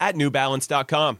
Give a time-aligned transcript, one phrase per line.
[0.00, 1.18] at newbalance.com.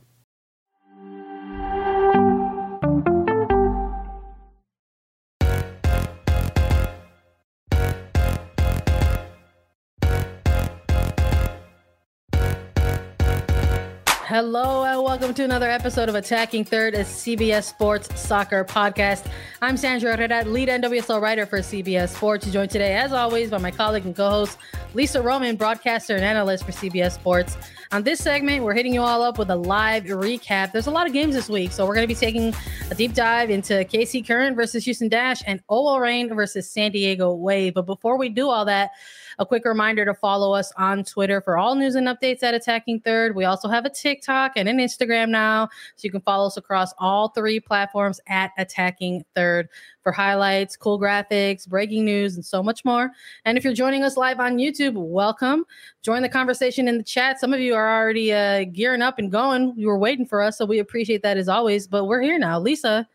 [14.31, 19.27] Hello and welcome to another episode of Attacking Third, a CBS Sports Soccer podcast.
[19.61, 23.73] I'm Sandra Herrera, lead NWSL writer for CBS Sports, joined today, as always, by my
[23.73, 24.57] colleague and co-host
[24.95, 27.57] Lisa Roman, broadcaster and analyst for CBS Sports.
[27.91, 30.71] On this segment, we're hitting you all up with a live recap.
[30.71, 32.55] There's a lot of games this week, so we're going to be taking
[32.89, 37.35] a deep dive into KC Current versus Houston Dash and OL Reign versus San Diego
[37.35, 37.75] Wave.
[37.75, 38.93] But before we do all that,
[39.41, 43.01] a quick reminder to follow us on Twitter for all news and updates at Attacking
[43.01, 43.35] Third.
[43.35, 46.93] We also have a TikTok and an Instagram now, so you can follow us across
[46.99, 49.69] all three platforms at Attacking Third
[50.03, 53.11] for highlights, cool graphics, breaking news, and so much more.
[53.45, 55.65] And if you're joining us live on YouTube, welcome.
[56.03, 57.41] Join the conversation in the chat.
[57.41, 59.75] Some of you are already uh, gearing up and going.
[59.77, 61.87] You were waiting for us, so we appreciate that as always.
[61.87, 62.59] But we're here now.
[62.59, 63.07] Lisa,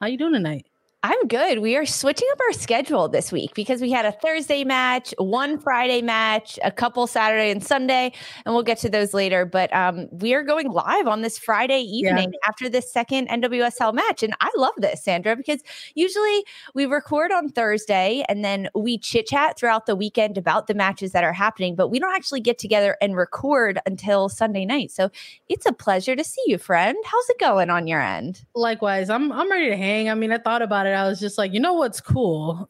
[0.00, 0.66] how you doing tonight?
[1.04, 1.58] I'm good.
[1.58, 5.58] We are switching up our schedule this week because we had a Thursday match, one
[5.58, 8.10] Friday match, a couple Saturday and Sunday,
[8.46, 9.44] and we'll get to those later.
[9.44, 12.48] But um, we are going live on this Friday evening yeah.
[12.48, 14.22] after the second NWSL match.
[14.22, 15.60] And I love this, Sandra, because
[15.94, 16.42] usually
[16.74, 21.12] we record on Thursday and then we chit chat throughout the weekend about the matches
[21.12, 24.90] that are happening, but we don't actually get together and record until Sunday night.
[24.90, 25.10] So
[25.50, 26.96] it's a pleasure to see you, friend.
[27.04, 28.46] How's it going on your end?
[28.54, 30.08] Likewise, I'm I'm ready to hang.
[30.08, 32.68] I mean, I thought about it I was just like, you know what's cool?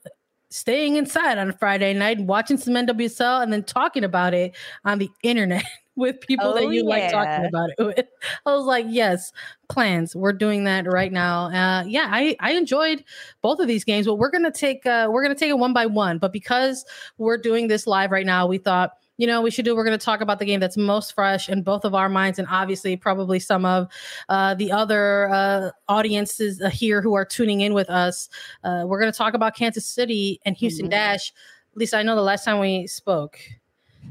[0.50, 4.54] Staying inside on a Friday night, watching some NWSL, and then talking about it
[4.84, 5.64] on the internet
[5.96, 6.88] with people oh, that you yeah.
[6.88, 8.06] like talking about it with.
[8.46, 9.32] I was like, yes,
[9.68, 10.14] plans.
[10.14, 11.46] We're doing that right now.
[11.46, 13.04] Uh, yeah, I I enjoyed
[13.42, 15.86] both of these games, but we're gonna take uh, we're gonna take it one by
[15.86, 16.18] one.
[16.18, 16.84] But because
[17.18, 19.76] we're doing this live right now, we thought you know, we should do.
[19.76, 22.38] We're going to talk about the game that's most fresh in both of our minds,
[22.38, 23.88] and obviously, probably some of
[24.28, 28.28] uh, the other uh, audiences uh, here who are tuning in with us.
[28.64, 30.90] Uh, we're going to talk about Kansas City and Houston mm-hmm.
[30.90, 31.32] Dash.
[31.76, 33.38] Lisa, I know the last time we spoke,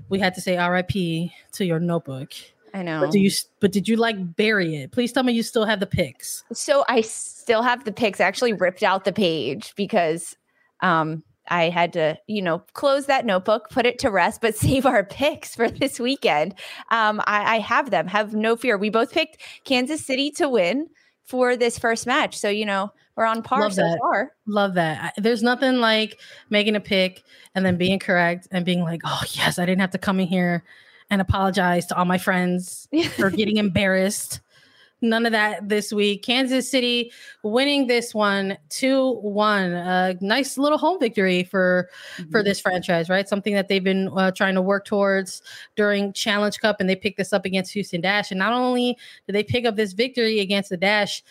[0.09, 2.33] we had to say RIP to your notebook.
[2.73, 3.01] I know.
[3.01, 3.29] But do you?
[3.59, 4.91] But did you like bury it?
[4.91, 6.43] Please tell me you still have the pics.
[6.53, 8.19] So I still have the pics.
[8.19, 10.35] I actually ripped out the page because
[10.81, 14.85] um I had to, you know, close that notebook, put it to rest, but save
[14.85, 16.55] our picks for this weekend.
[16.89, 18.07] Um, I, I have them.
[18.07, 18.77] Have no fear.
[18.77, 20.87] We both picked Kansas City to win
[21.25, 22.37] for this first match.
[22.37, 23.99] So, you know, we're on par Love so that.
[23.99, 24.31] far.
[24.47, 25.13] Love that.
[25.17, 27.23] There's nothing like making a pick
[27.55, 30.27] and then being correct and being like, oh, yes, I didn't have to come in
[30.27, 30.63] here
[31.09, 34.41] and apologize to all my friends for getting embarrassed
[35.03, 36.23] none of that this week.
[36.23, 37.11] Kansas City
[37.43, 39.73] winning this one 2-1.
[39.73, 42.31] A nice little home victory for mm-hmm.
[42.31, 43.27] for this franchise, right?
[43.27, 45.41] Something that they've been uh, trying to work towards
[45.75, 48.97] during Challenge Cup and they picked this up against Houston Dash and not only
[49.27, 51.21] did they pick up this victory against the Dash,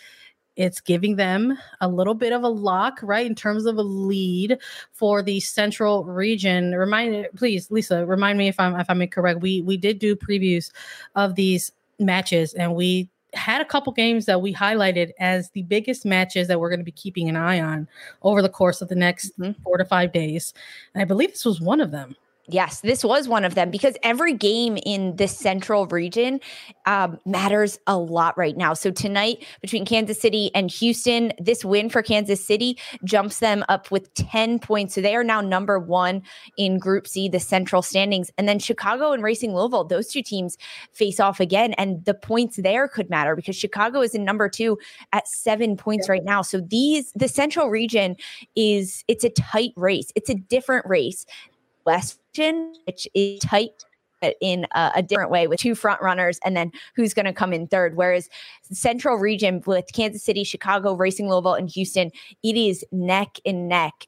[0.56, 4.59] it's giving them a little bit of a lock, right, in terms of a lead
[4.93, 6.75] for the central region.
[6.75, 9.41] Remind, please, Lisa, remind me if I'm if I'm incorrect.
[9.41, 10.71] We we did do previews
[11.15, 16.04] of these matches, and we had a couple games that we highlighted as the biggest
[16.04, 17.88] matches that we're going to be keeping an eye on
[18.23, 19.61] over the course of the next mm-hmm.
[19.62, 20.52] four to five days.
[20.94, 22.17] And I believe this was one of them.
[22.49, 26.41] Yes, this was one of them because every game in the central region
[26.87, 28.75] um, matters a lot right now.
[28.75, 33.93] So, tonight between Kansas City and Houston, this win for Kansas City jumps them up
[33.93, 34.97] with 10 points.
[34.97, 36.21] So, they are now number one
[36.59, 38.33] in Group C, the central standings.
[38.37, 40.59] And then Chicago and Racing Louisville, those two teams
[40.93, 41.75] face off again.
[41.75, 44.79] And the points there could matter because Chicago is in number two
[45.12, 46.43] at seven points right now.
[46.43, 48.17] So, these, the central region
[48.56, 51.25] is, it's a tight race, it's a different race
[51.84, 53.84] Western, which is tight
[54.40, 57.52] in a, a, different way with two front runners and then who's going to come
[57.52, 57.96] in third.
[57.96, 58.29] Whereas
[58.70, 62.11] Central Region with Kansas City, Chicago, Racing Louisville, and Houston,
[62.43, 64.06] it is neck and neck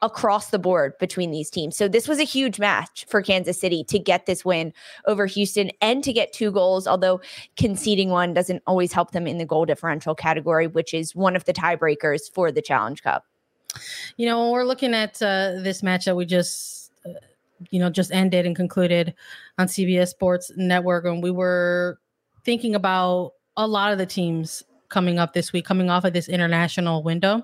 [0.00, 1.76] across the board between these teams.
[1.76, 4.72] So this was a huge match for Kansas City to get this win
[5.06, 7.20] over Houston and to get two goals, although
[7.56, 11.44] conceding one doesn't always help them in the goal differential category, which is one of
[11.44, 13.26] the tiebreakers for the Challenge Cup.
[14.16, 16.81] You know, when we're looking at uh, this match that we just
[17.70, 19.14] you know just ended and concluded
[19.58, 21.98] on CBS Sports Network and we were
[22.44, 26.28] thinking about a lot of the teams coming up this week coming off of this
[26.28, 27.42] international window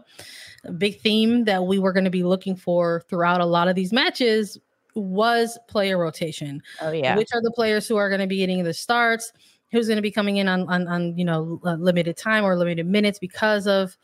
[0.64, 3.74] a big theme that we were going to be looking for throughout a lot of
[3.74, 4.58] these matches
[4.94, 6.62] was player rotation.
[6.80, 7.16] Oh yeah.
[7.16, 9.32] Which are the players who are going to be getting the starts?
[9.70, 12.56] Who's going to be coming in on on, on you know uh, limited time or
[12.56, 13.96] limited minutes because of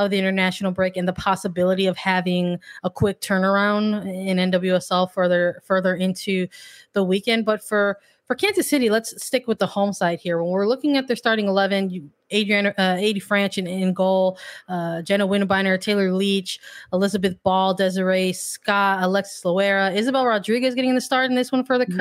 [0.00, 5.60] of the international break and the possibility of having a quick turnaround in NWSL further
[5.64, 6.46] further into
[6.92, 7.44] the weekend.
[7.44, 7.98] But for
[8.30, 10.40] for Kansas City, let's stick with the home side here.
[10.40, 14.38] When we're looking at their starting 11, you, Adrian, uh, Adi Franch in, in goal,
[14.68, 16.60] uh, Jenna Winebrenner, Taylor Leach,
[16.92, 21.76] Elizabeth Ball, Desiree Scott, Alexis Loera, Isabel Rodriguez getting the start in this one for
[21.76, 21.96] the mm-hmm.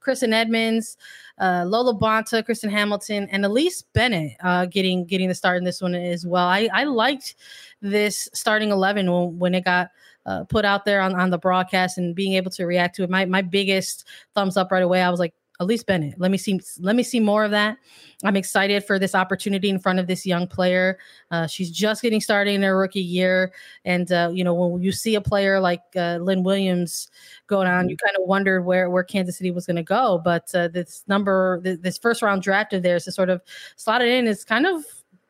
[0.00, 0.96] Kristen Edmonds,
[1.38, 5.80] uh, Lo LaBonta, Kristen Hamilton, and Elise Bennett uh, getting getting the start in this
[5.80, 6.46] one as well.
[6.46, 7.34] I, I liked
[7.80, 9.90] this starting 11 when, when it got–
[10.26, 13.10] uh, put out there on, on the broadcast and being able to react to it.
[13.10, 15.02] My my biggest thumbs up right away.
[15.02, 16.18] I was like, Elise Bennett.
[16.18, 16.60] Let me see.
[16.80, 17.78] Let me see more of that.
[18.24, 20.98] I'm excited for this opportunity in front of this young player.
[21.30, 23.52] Uh, she's just getting started in her rookie year,
[23.84, 27.08] and uh, you know when you see a player like uh, Lynn Williams
[27.46, 30.20] go down, you kind of wondered where where Kansas City was going to go.
[30.24, 33.40] But uh, this number, this first round draft of theirs to sort of
[33.76, 34.84] slot it in is kind of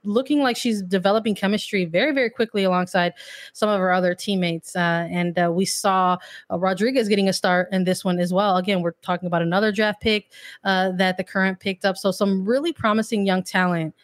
[0.04, 3.14] looking like she's developing chemistry very, very quickly alongside
[3.52, 4.76] some of her other teammates.
[4.76, 6.16] Uh, and uh, we saw
[6.50, 8.56] uh, Rodriguez getting a start in this one as well.
[8.56, 10.30] Again, we're talking about another draft pick
[10.64, 11.96] uh, that the current picked up.
[11.96, 13.94] So some really promising young talent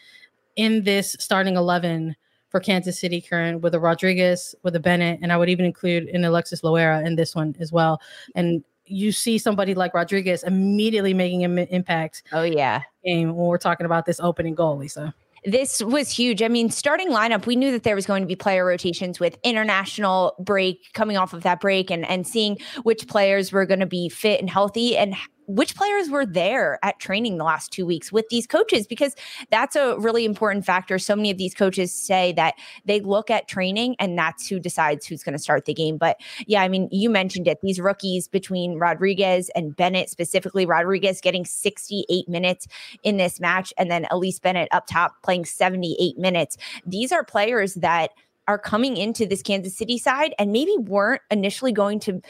[0.56, 2.16] in this starting 11
[2.48, 6.08] for Kansas City current with a Rodriguez, with a Bennett, and I would even include
[6.08, 8.00] an Alexis Loera in this one as well.
[8.34, 12.24] And you see somebody like Rodriguez immediately making an impact.
[12.32, 15.14] Oh yeah, game when we're talking about this opening goal, Lisa
[15.44, 16.42] this was huge.
[16.42, 19.38] I mean, starting lineup, we knew that there was going to be player rotations with
[19.42, 23.86] international break coming off of that break and and seeing which players were going to
[23.86, 25.14] be fit and healthy and
[25.54, 29.14] which players were there at training the last two weeks with these coaches because
[29.50, 30.98] that's a really important factor.
[30.98, 32.54] So many of these coaches say that
[32.84, 35.96] they look at training and that's who decides who's going to start the game.
[35.96, 37.58] But yeah, I mean, you mentioned it.
[37.62, 42.68] These rookies between Rodriguez and Bennett, specifically Rodriguez getting 68 minutes
[43.02, 46.56] in this match, and then Elise Bennett up top playing 78 minutes.
[46.86, 48.10] These are players that
[48.46, 52.20] are coming into this Kansas City side and maybe weren't initially going to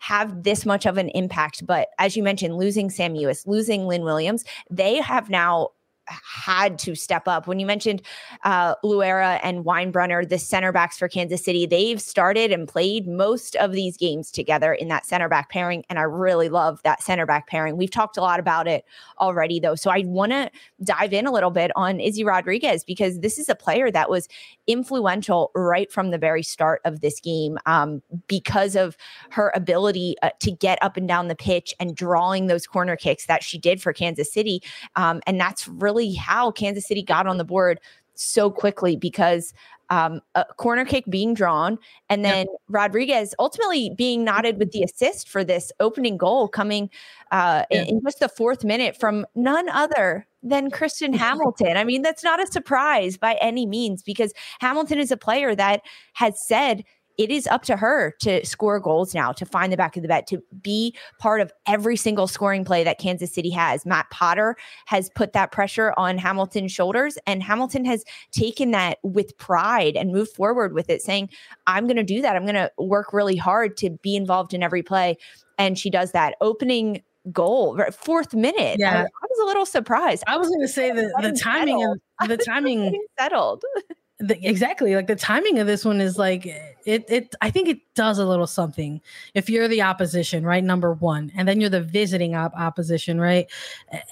[0.00, 1.64] have this much of an impact.
[1.66, 5.68] But as you mentioned, losing Sam Mewis, losing Lynn Williams, they have now
[6.10, 7.46] had to step up.
[7.46, 8.02] When you mentioned
[8.44, 13.56] uh, Loera and Winebrenner, the center backs for Kansas City, they've started and played most
[13.56, 15.84] of these games together in that center back pairing.
[15.88, 17.76] And I really love that center back pairing.
[17.76, 18.84] We've talked a lot about it
[19.20, 19.74] already, though.
[19.74, 20.50] So I want to
[20.82, 24.28] dive in a little bit on Izzy Rodriguez because this is a player that was
[24.66, 28.96] influential right from the very start of this game um, because of
[29.30, 33.26] her ability uh, to get up and down the pitch and drawing those corner kicks
[33.26, 34.62] that she did for Kansas City.
[34.96, 37.80] Um, and that's really really how Kansas City got on the board
[38.14, 39.52] so quickly because
[39.88, 42.46] um, a corner kick being drawn and then.
[42.68, 46.88] Rodriguez ultimately being nodded with the assist for this opening goal coming
[47.32, 51.76] uh, in, in, just the fourth minute from none other than Kristen Hamilton.
[51.76, 55.82] I mean, that's not a surprise by any means because Hamilton is a player that
[56.12, 56.84] has said
[57.20, 60.08] it is up to her to score goals now, to find the back of the
[60.08, 63.84] net, to be part of every single scoring play that Kansas City has.
[63.84, 69.36] Matt Potter has put that pressure on Hamilton's shoulders, and Hamilton has taken that with
[69.36, 71.28] pride and moved forward with it, saying,
[71.66, 72.36] I'm going to do that.
[72.36, 75.18] I'm going to work really hard to be involved in every play.
[75.58, 76.36] And she does that.
[76.40, 78.76] Opening goal, fourth minute.
[78.78, 79.00] Yeah.
[79.00, 80.24] I, I was a little surprised.
[80.26, 83.62] I was going to say the, the timing of the timing settled.
[84.20, 87.78] the, exactly like the timing of this one is like it it i think it
[87.94, 89.00] does a little something
[89.34, 93.50] if you're the opposition right number one and then you're the visiting op- opposition right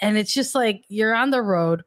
[0.01, 1.85] and it's just like you're on the road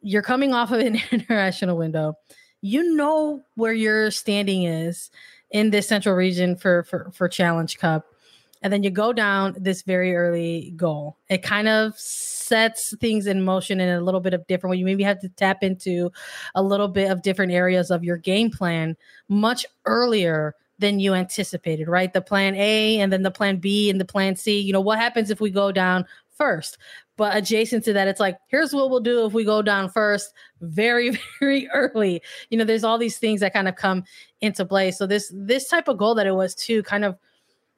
[0.00, 2.14] you're coming off of an international window
[2.62, 5.10] you know where your standing is
[5.50, 8.06] in this central region for for for challenge cup
[8.62, 11.16] and then you go down this very early goal.
[11.28, 11.98] It kind of
[12.42, 14.76] sets things in motion in a little bit of different way.
[14.78, 16.10] You maybe have to tap into
[16.54, 18.96] a little bit of different areas of your game plan
[19.28, 22.12] much earlier than you anticipated, right?
[22.12, 24.60] The plan A and then the plan B and the plan C.
[24.60, 26.04] You know, what happens if we go down
[26.36, 26.76] first?
[27.16, 30.32] But adjacent to that, it's like, here's what we'll do if we go down first
[30.60, 32.22] very, very early.
[32.50, 34.04] You know, there's all these things that kind of come
[34.40, 34.90] into play.
[34.90, 37.16] So this this type of goal that it was too, kind of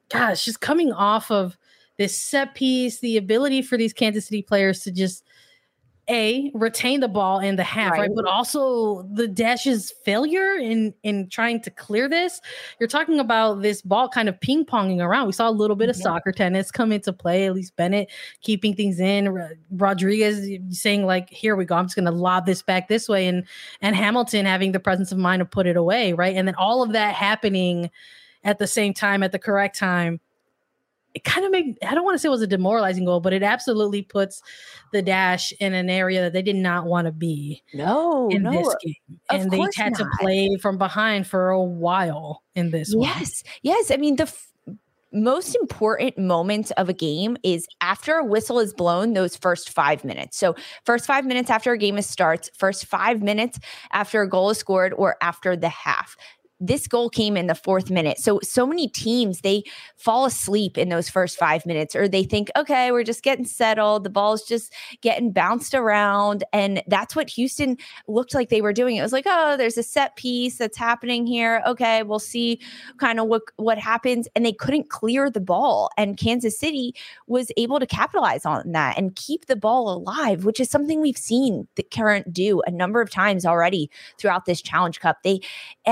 [0.09, 1.57] gosh, just coming off of
[1.97, 5.23] this set piece, the ability for these Kansas City players to just
[6.09, 8.01] a retain the ball in the half, right.
[8.01, 8.11] right.
[8.15, 12.41] But also the dash's failure in in trying to clear this.
[12.79, 15.25] You're talking about this ball kind of ping ponging around.
[15.27, 16.03] We saw a little bit of yeah.
[16.03, 17.47] soccer tennis come into play.
[17.47, 18.09] Elise Bennett
[18.41, 19.57] keeping things in.
[19.71, 21.75] Rodriguez saying like, "Here we go.
[21.75, 23.43] I'm just going to lob this back this way," and
[23.81, 26.35] and Hamilton having the presence of mind to put it away, right?
[26.35, 27.89] And then all of that happening
[28.43, 30.19] at the same time at the correct time
[31.15, 33.33] it kind of made I don't want to say it was a demoralizing goal, but
[33.33, 34.41] it absolutely puts
[34.91, 37.63] the dash in an area that they did not want to be.
[37.73, 39.99] No, in no, this game, and they had not.
[39.99, 42.93] to play from behind for a while in this.
[42.95, 43.53] Yes, one.
[43.63, 43.89] yes.
[43.89, 44.23] I mean the.
[44.23, 44.51] F-
[45.13, 50.03] most important moments of a game is after a whistle is blown those first five
[50.03, 50.53] minutes so
[50.83, 53.57] first five minutes after a game is starts first five minutes
[53.93, 56.17] after a goal is scored or after the half
[56.59, 58.17] this goal came in the fourth minute.
[58.17, 59.63] So, so many teams, they
[59.97, 64.03] fall asleep in those first five minutes, or they think, okay, we're just getting settled.
[64.03, 66.45] The ball's just getting bounced around.
[66.53, 68.95] And that's what Houston looked like they were doing.
[68.95, 71.61] It was like, oh, there's a set piece that's happening here.
[71.67, 72.61] Okay, we'll see
[72.97, 74.27] kind of what, what happens.
[74.35, 75.89] And they couldn't clear the ball.
[75.97, 76.95] And Kansas City
[77.27, 81.17] was able to capitalize on that and keep the ball alive, which is something we've
[81.17, 85.17] seen the current do a number of times already throughout this Challenge Cup.
[85.23, 85.41] They,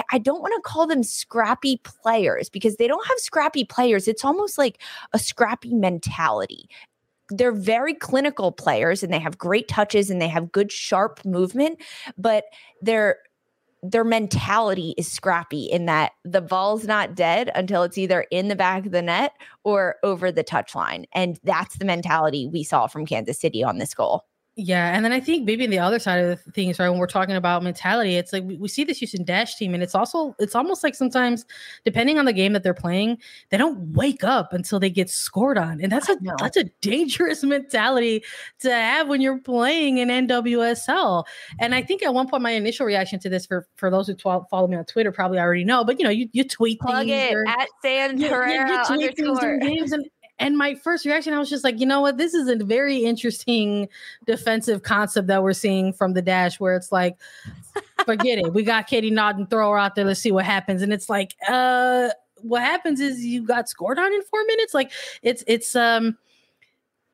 [0.09, 4.07] I don't want to call them scrappy players because they don't have scrappy players.
[4.07, 4.81] It's almost like
[5.13, 6.69] a scrappy mentality.
[7.29, 11.81] They're very clinical players and they have great touches and they have good sharp movement,
[12.17, 12.45] but
[12.81, 13.17] their
[13.83, 18.55] their mentality is scrappy in that the ball's not dead until it's either in the
[18.55, 19.33] back of the net
[19.65, 21.03] or over the touchline.
[21.13, 24.23] And that's the mentality we saw from Kansas City on this goal.
[24.55, 26.99] Yeah, and then I think maybe on the other side of the thing right, when
[26.99, 29.95] we're talking about mentality, it's like we, we, see this Houston Dash team, and it's
[29.95, 31.43] also it's almost like sometimes,
[31.85, 33.17] depending on the game that they're playing,
[33.49, 37.43] they don't wake up until they get scored on, and that's a that's a dangerous
[37.43, 38.23] mentality
[38.59, 41.23] to have when you're playing in NWSL.
[41.59, 44.15] And I think at one point, my initial reaction to this, for for those who
[44.17, 47.33] follow me on Twitter, probably already know, but you know, you you tweet plug it
[47.33, 49.57] or, at San Herrera you, you tweet underscore.
[49.57, 50.05] games, and
[50.39, 52.17] and my first reaction, I was just like, you know what?
[52.17, 53.87] This is a very interesting
[54.25, 57.17] defensive concept that we're seeing from the dash, where it's like,
[58.05, 58.53] forget it.
[58.53, 60.05] We got Katie Naughton, throw her out there.
[60.05, 60.81] Let's see what happens.
[60.81, 62.09] And it's like, uh,
[62.43, 64.73] what happens is you got scored on in four minutes.
[64.73, 66.17] Like it's it's um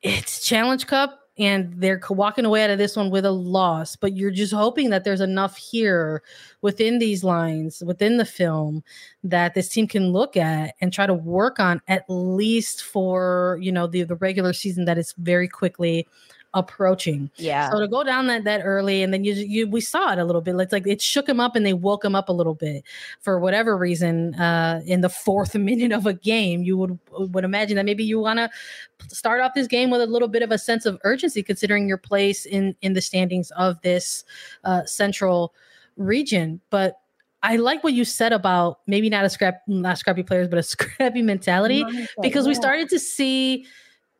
[0.02, 4.16] it's Challenge Cup and they're walking away out of this one with a loss but
[4.16, 6.22] you're just hoping that there's enough here
[6.60, 8.84] within these lines within the film
[9.24, 13.72] that this team can look at and try to work on at least for you
[13.72, 16.06] know the the regular season that is very quickly
[16.54, 17.30] approaching.
[17.36, 17.70] Yeah.
[17.70, 20.24] So to go down that that early, and then you you we saw it a
[20.24, 20.56] little bit.
[20.56, 22.84] It's like it shook him up, and they woke him up a little bit
[23.20, 24.34] for whatever reason.
[24.34, 28.18] Uh, in the fourth minute of a game, you would would imagine that maybe you
[28.18, 28.50] want to
[29.08, 31.98] start off this game with a little bit of a sense of urgency, considering your
[31.98, 34.24] place in in the standings of this
[34.64, 35.54] uh, central
[35.96, 36.60] region.
[36.70, 36.96] But
[37.42, 40.62] I like what you said about maybe not a scrap, not scrappy players, but a
[40.64, 41.84] scrappy mentality,
[42.20, 43.66] because we started to see.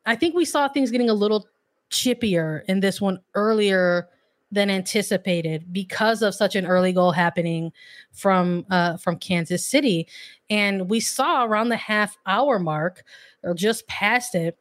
[0.03, 1.47] I think we saw things getting a little
[1.91, 4.07] chippier in this one earlier
[4.51, 7.71] than anticipated because of such an early goal happening
[8.11, 10.07] from uh, from Kansas City,
[10.49, 13.03] and we saw around the half hour mark
[13.43, 14.57] or just past it,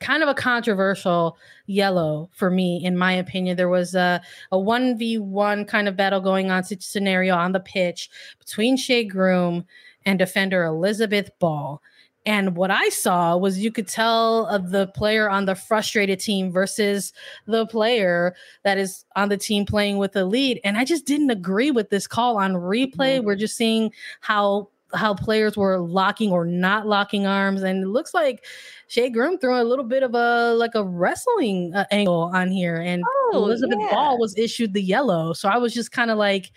[0.00, 1.36] kind of a controversial
[1.66, 3.56] yellow for me, in my opinion.
[3.56, 7.60] There was a a one v one kind of battle going on scenario on the
[7.60, 9.64] pitch between Shea Groom
[10.06, 11.80] and defender Elizabeth Ball.
[12.26, 16.52] And what I saw was you could tell of the player on the frustrated team
[16.52, 17.12] versus
[17.46, 20.60] the player that is on the team playing with the lead.
[20.62, 23.16] And I just didn't agree with this call on replay.
[23.16, 23.26] Mm-hmm.
[23.26, 28.12] We're just seeing how how players were locking or not locking arms, and it looks
[28.12, 28.44] like
[28.88, 32.76] Shea Groom threw a little bit of a like a wrestling uh, angle on here,
[32.76, 33.90] and oh, Elizabeth yeah.
[33.90, 35.32] Ball was issued the yellow.
[35.32, 36.50] So I was just kind of like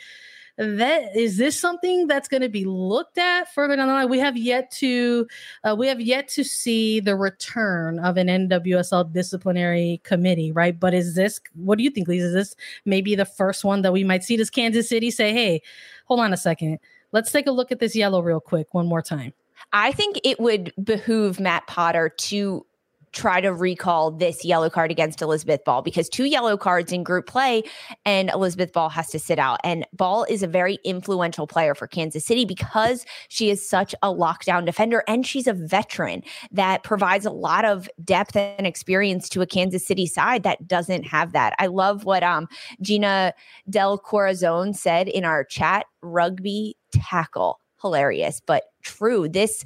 [0.58, 4.10] that is this something that's going to be looked at further down the line?
[4.10, 5.28] We have yet to
[5.64, 10.80] uh, we have yet to see the return of an nwsl disciplinary committee right?
[10.80, 12.28] But is this what do you think lisa?
[12.28, 12.56] Is this
[12.86, 14.38] maybe the first one that we might see?
[14.38, 15.62] Does kansas city say hey
[16.06, 16.80] hold on a second.
[17.12, 19.34] Let's take a look at this yellow real quick one more time
[19.72, 22.66] i think it would behoove matt potter to
[23.14, 27.28] try to recall this yellow card against Elizabeth Ball because two yellow cards in group
[27.28, 27.64] play
[28.06, 29.60] and Elizabeth Ball has to sit out.
[29.64, 34.08] And Ball is a very influential player for Kansas City because she is such a
[34.08, 39.42] lockdown defender and she's a veteran that provides a lot of depth and experience to
[39.42, 41.54] a Kansas City side that doesn't have that.
[41.60, 42.48] I love what um
[42.82, 43.34] Gina
[43.70, 49.28] Del Corazon said in our chat rugby tackle hilarious but true.
[49.28, 49.64] This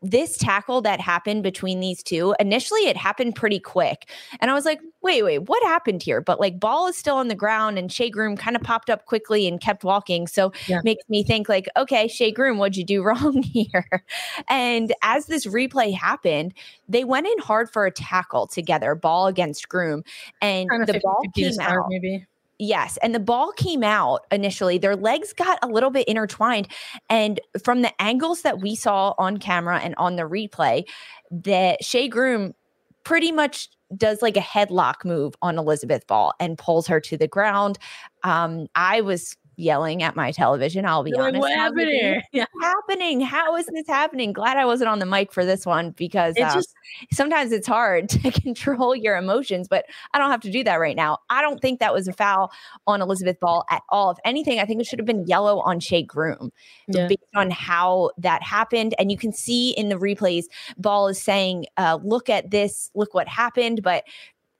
[0.00, 4.08] this tackle that happened between these two initially it happened pretty quick
[4.40, 6.20] and i was like wait wait what happened here?
[6.20, 9.06] But like ball is still on the ground and Shea Groom kind of popped up
[9.06, 10.80] quickly and kept walking so yeah.
[10.82, 14.02] makes me think like okay Shea Groom what'd you do wrong here?
[14.48, 16.54] And as this replay happened
[16.88, 20.02] they went in hard for a tackle together ball against Groom
[20.42, 21.86] and the ball came out.
[21.88, 22.26] maybe
[22.58, 22.96] Yes.
[23.02, 24.78] And the ball came out initially.
[24.78, 26.68] Their legs got a little bit intertwined.
[27.10, 30.84] And from the angles that we saw on camera and on the replay,
[31.30, 32.54] that Shea Groom
[33.04, 37.28] pretty much does like a headlock move on Elizabeth Ball and pulls her to the
[37.28, 37.78] ground.
[38.24, 40.84] Um, I was yelling at my television.
[40.84, 41.42] I'll be You're honest.
[41.42, 42.22] Like, what happened here?
[42.32, 42.44] Yeah.
[42.60, 43.20] happening?
[43.22, 44.32] How is this happening?
[44.32, 46.74] Glad I wasn't on the mic for this one because it's uh, just
[47.12, 50.96] sometimes it's hard to control your emotions, but I don't have to do that right
[50.96, 51.18] now.
[51.30, 52.52] I don't think that was a foul
[52.86, 54.10] on Elizabeth Ball at all.
[54.10, 56.52] If anything, I think it should have been yellow on Shea Groom
[56.88, 57.06] yeah.
[57.08, 58.94] based on how that happened.
[58.98, 60.44] And you can see in the replays,
[60.76, 63.82] Ball is saying, uh, look at this, look what happened.
[63.82, 64.04] But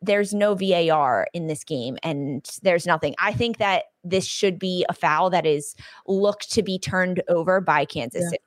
[0.06, 3.14] there's no VAR in this game and there's nothing.
[3.18, 5.74] I think that this should be a foul that is
[6.06, 8.30] looked to be turned over by Kansas yeah.
[8.30, 8.45] City.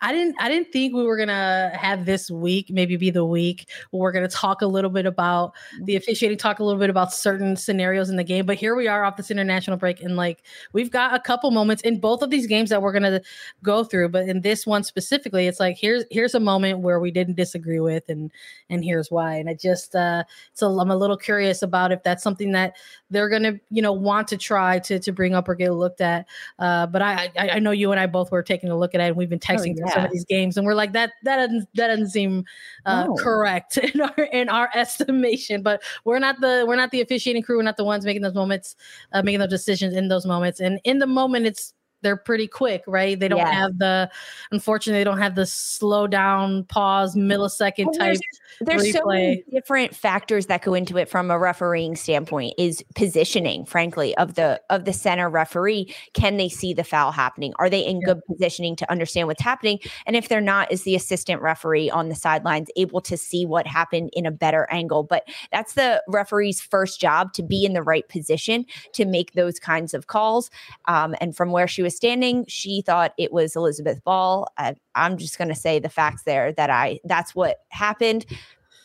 [0.00, 3.68] I didn't I didn't think we were gonna have this week maybe be the week
[3.90, 5.52] where we're gonna talk a little bit about
[5.82, 8.46] the officiating, talk a little bit about certain scenarios in the game.
[8.46, 10.42] But here we are off this international break, and like
[10.72, 13.20] we've got a couple moments in both of these games that we're gonna
[13.62, 14.10] go through.
[14.10, 17.80] But in this one specifically, it's like here's here's a moment where we didn't disagree
[17.80, 18.30] with, and
[18.70, 19.36] and here's why.
[19.36, 22.76] And I just uh so I'm a little curious about if that's something that
[23.10, 26.26] they're gonna you know want to try to to bring up or get looked at.
[26.58, 29.00] Uh, but I, I I know you and I both were taking a look at
[29.00, 29.92] it, and we've been texting yeah.
[29.92, 32.44] some of these games, and we're like that that doesn't that doesn't seem
[32.84, 33.14] uh, no.
[33.16, 35.62] correct in our in our estimation.
[35.62, 37.56] But we're not the we're not the officiating crew.
[37.56, 38.76] We're not the ones making those moments,
[39.12, 40.60] uh, making those decisions in those moments.
[40.60, 41.72] And in the moment, it's
[42.06, 43.18] they're pretty quick, right?
[43.18, 43.52] They don't yes.
[43.52, 44.08] have the
[44.52, 48.16] unfortunately they don't have the slow down, pause, millisecond type.
[48.60, 52.54] There's, there's so many different factors that go into it from a refereeing standpoint.
[52.58, 55.92] Is positioning, frankly, of the of the center referee.
[56.12, 57.52] Can they see the foul happening?
[57.58, 58.14] Are they in yeah.
[58.14, 59.80] good positioning to understand what's happening?
[60.06, 63.66] And if they're not, is the assistant referee on the sidelines able to see what
[63.66, 65.02] happened in a better angle?
[65.02, 69.58] But that's the referee's first job to be in the right position to make those
[69.58, 70.50] kinds of calls.
[70.84, 74.48] Um, and from where she was standing, she thought it was Elizabeth Ball.
[74.58, 78.26] I, I'm just going to say the facts there that I that's what happened.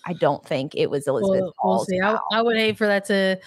[0.05, 1.41] I don't think it was Elizabeth.
[1.41, 1.99] We'll, we'll see.
[2.01, 3.39] I, I, would hate for that to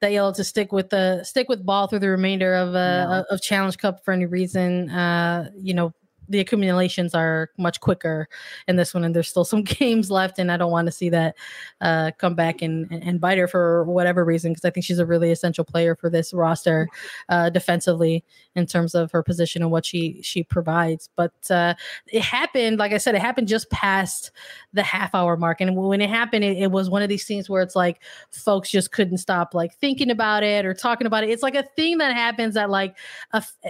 [0.00, 3.40] that yellow to stick with the stick with ball through the remainder of uh, of
[3.40, 4.90] Challenge Cup for any reason.
[4.90, 5.92] Uh, you know,
[6.30, 8.28] the accumulations are much quicker
[8.68, 11.10] in this one, and there's still some games left, and I don't want to see
[11.10, 11.36] that
[11.80, 15.06] uh, come back and, and bite her for whatever reason because I think she's a
[15.06, 16.88] really essential player for this roster
[17.28, 21.10] uh, defensively in terms of her position and what she she provides.
[21.16, 21.74] But uh,
[22.06, 24.30] it happened, like I said, it happened just past
[24.72, 27.50] the half hour mark, and when it happened, it, it was one of these things
[27.50, 31.30] where it's like folks just couldn't stop like thinking about it or talking about it.
[31.30, 32.96] It's like a thing that happens that like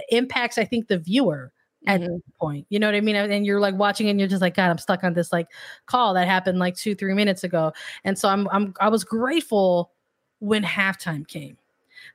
[0.09, 1.51] impacts, I think, the viewer
[1.87, 2.15] at mm-hmm.
[2.39, 2.65] point.
[2.69, 3.15] You know what I mean?
[3.15, 5.47] And you're like watching and you're just like, God, I'm stuck on this like
[5.85, 7.73] call that happened like two, three minutes ago.
[8.03, 9.91] And so I'm I'm I was grateful
[10.39, 11.57] when halftime came.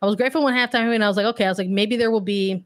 [0.03, 1.97] I was grateful when halftime came and I was like, okay, I was like, maybe
[1.97, 2.65] there will be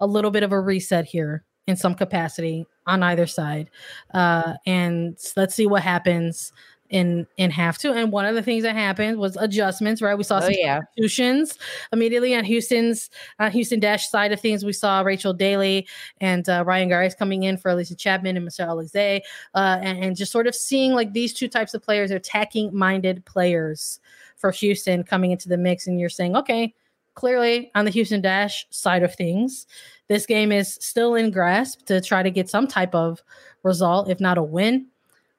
[0.00, 3.70] a little bit of a reset here in some capacity on either side.
[4.14, 6.52] Uh, and let's see what happens
[6.90, 7.92] in in half two.
[7.92, 10.18] And one of the things that happened was adjustments, right?
[10.18, 10.80] We saw oh, some yeah.
[10.80, 11.56] substitutions
[11.92, 14.64] immediately on Houston's uh, Houston Dash side of things.
[14.64, 15.88] We saw Rachel Daly
[16.20, 19.20] and uh, Ryan Gareis coming in for Allysha Chapman and Michelle Alozie,
[19.54, 23.24] uh, and, and just sort of seeing like these two types of players, attacking minded
[23.24, 24.00] players
[24.36, 25.86] for Houston coming into the mix.
[25.86, 26.74] And you're saying, okay,
[27.14, 29.66] clearly on the Houston Dash side of things,
[30.08, 33.22] this game is still in grasp to try to get some type of
[33.62, 34.86] result, if not a win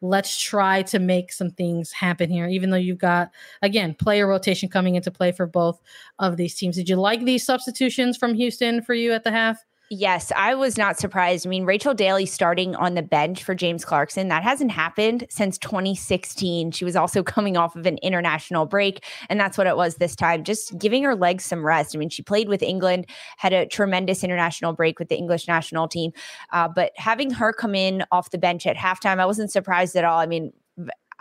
[0.02, 3.30] let's try to make some things happen here, even though you've got,
[3.62, 5.82] again, player rotation coming into play for both
[6.20, 6.76] of these teams.
[6.76, 9.64] Did you like these substitutions from Houston for you at the half?
[9.94, 11.46] Yes, I was not surprised.
[11.46, 15.58] I mean, Rachel Daly starting on the bench for James Clarkson, that hasn't happened since
[15.58, 16.72] 2016.
[16.72, 20.16] She was also coming off of an international break, and that's what it was this
[20.16, 21.94] time, just giving her legs some rest.
[21.94, 25.90] I mean, she played with England, had a tremendous international break with the English national
[25.90, 26.14] team,
[26.54, 30.06] uh, but having her come in off the bench at halftime, I wasn't surprised at
[30.06, 30.20] all.
[30.20, 30.54] I mean,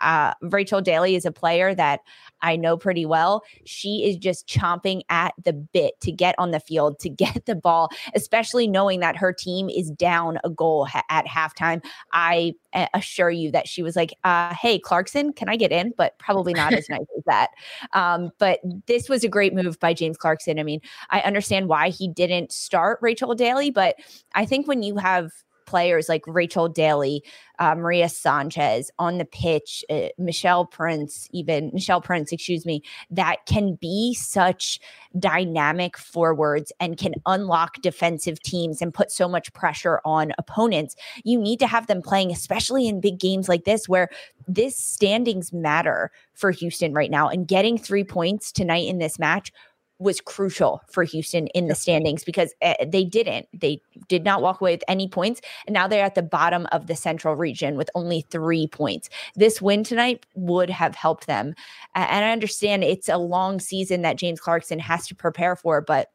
[0.01, 2.01] uh, Rachel Daly is a player that
[2.43, 3.43] I know pretty well.
[3.65, 7.55] She is just chomping at the bit to get on the field, to get the
[7.55, 11.85] ball, especially knowing that her team is down a goal ha- at halftime.
[12.13, 15.93] I uh, assure you that she was like, uh, "Hey, Clarkson, can I get in?"
[15.97, 17.49] But probably not as nice as that.
[17.93, 20.59] Um, but this was a great move by James Clarkson.
[20.59, 23.97] I mean, I understand why he didn't start Rachel Daly, but
[24.35, 25.31] I think when you have
[25.71, 27.23] players like Rachel Daly,
[27.61, 33.47] uh, Maria Sanchez on the pitch, uh, Michelle Prince, even Nichelle Prince, excuse me, that
[33.47, 34.81] can be such
[35.17, 40.97] dynamic forwards and can unlock defensive teams and put so much pressure on opponents.
[41.23, 44.09] You need to have them playing, especially in big games like this, where
[44.49, 47.29] this standings matter for Houston right now.
[47.29, 49.53] And getting three points tonight in this match
[50.01, 53.47] was crucial for Houston in the standings because uh, they didn't.
[53.53, 55.43] They did not walk away with any points.
[55.67, 59.11] And now they're at the bottom of the central region with only three points.
[59.37, 61.55] This win tonight would have helped them.
[61.95, 66.09] And I understand it's a long season that James Clarkson has to prepare for, but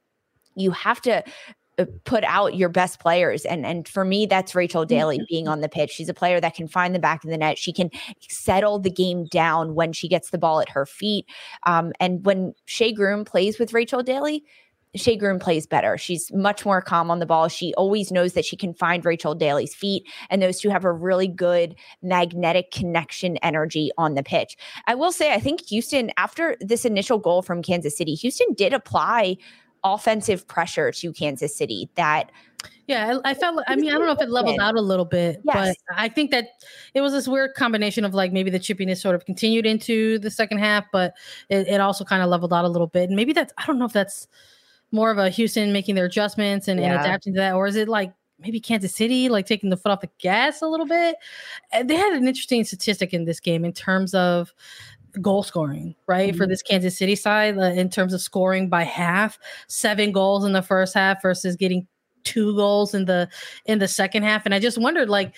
[0.55, 1.23] you have to
[2.05, 5.25] put out your best players and and for me that's Rachel Daly mm-hmm.
[5.29, 7.57] being on the pitch she's a player that can find the back of the net
[7.57, 7.89] she can
[8.29, 11.25] settle the game down when she gets the ball at her feet
[11.63, 14.43] um, and when Shea Groom plays with Rachel Daly
[14.95, 15.97] Shea Groom plays better.
[15.97, 17.47] She's much more calm on the ball.
[17.47, 20.91] She always knows that she can find Rachel Daly's feet, and those two have a
[20.91, 24.57] really good magnetic connection energy on the pitch.
[24.87, 28.73] I will say, I think Houston, after this initial goal from Kansas City, Houston did
[28.73, 29.37] apply
[29.85, 32.31] offensive pressure to Kansas City that
[32.87, 33.63] yeah, I, I felt.
[33.67, 35.75] I mean, I don't know if it leveled out a little bit, yes.
[35.87, 36.49] but I think that
[36.93, 40.29] it was this weird combination of like maybe the chippiness sort of continued into the
[40.29, 41.13] second half, but
[41.49, 43.09] it, it also kind of leveled out a little bit.
[43.09, 44.27] And maybe that's I don't know if that's
[44.91, 46.93] more of a Houston making their adjustments and, yeah.
[46.93, 49.91] and adapting to that, or is it like maybe Kansas City like taking the foot
[49.91, 51.15] off the gas a little bit?
[51.73, 54.53] Uh, they had an interesting statistic in this game in terms of
[55.21, 56.29] goal scoring, right?
[56.29, 56.37] Mm-hmm.
[56.37, 60.53] For this Kansas City side, uh, in terms of scoring by half, seven goals in
[60.53, 61.87] the first half versus getting
[62.23, 63.29] two goals in the
[63.65, 64.45] in the second half.
[64.45, 65.35] And I just wondered, like,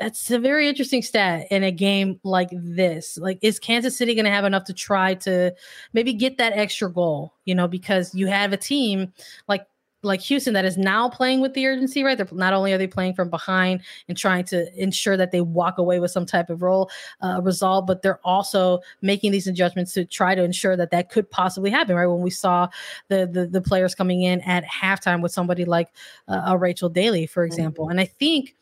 [0.00, 3.16] that's a very interesting stat in a game like this.
[3.16, 5.54] Like, is Kansas City going to have enough to try to
[5.92, 7.34] maybe get that extra goal?
[7.44, 9.12] You know, because you have a team
[9.48, 9.66] like
[10.04, 12.16] like Houston that is now playing with the urgency, right?
[12.16, 15.78] They're not only are they playing from behind and trying to ensure that they walk
[15.78, 16.90] away with some type of role
[17.22, 21.30] uh, result, but they're also making these adjustments to try to ensure that that could
[21.30, 22.06] possibly happen, right?
[22.06, 22.68] When we saw
[23.08, 25.88] the the, the players coming in at halftime with somebody like
[26.28, 27.92] uh, a Rachel Daly, for example, mm-hmm.
[27.92, 28.54] and I think.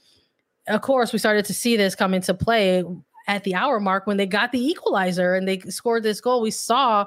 [0.68, 2.84] Of course, we started to see this come into play
[3.26, 6.40] at the hour mark when they got the equalizer and they scored this goal.
[6.40, 7.06] We saw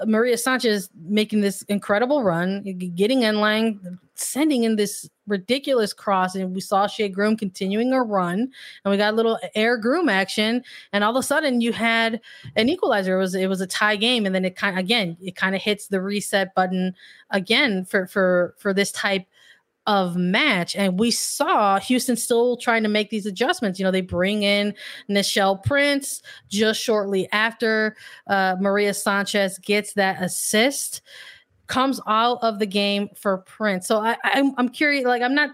[0.00, 2.62] uh, Maria Sanchez making this incredible run,
[2.94, 8.02] getting in line, sending in this ridiculous cross, and we saw Shea Groom continuing a
[8.02, 8.50] run,
[8.84, 12.20] and we got a little air groom action, and all of a sudden you had
[12.56, 13.16] an equalizer.
[13.16, 15.62] It was it was a tie game, and then it kind again it kind of
[15.62, 16.94] hits the reset button
[17.30, 19.26] again for for for this type
[19.86, 20.76] of match.
[20.76, 23.78] And we saw Houston still trying to make these adjustments.
[23.78, 24.74] You know, they bring in
[25.08, 31.02] Nichelle Prince just shortly after uh, Maria Sanchez gets that assist,
[31.66, 33.86] comes out of the game for Prince.
[33.88, 35.50] So I, I'm, I'm curious, like, I'm not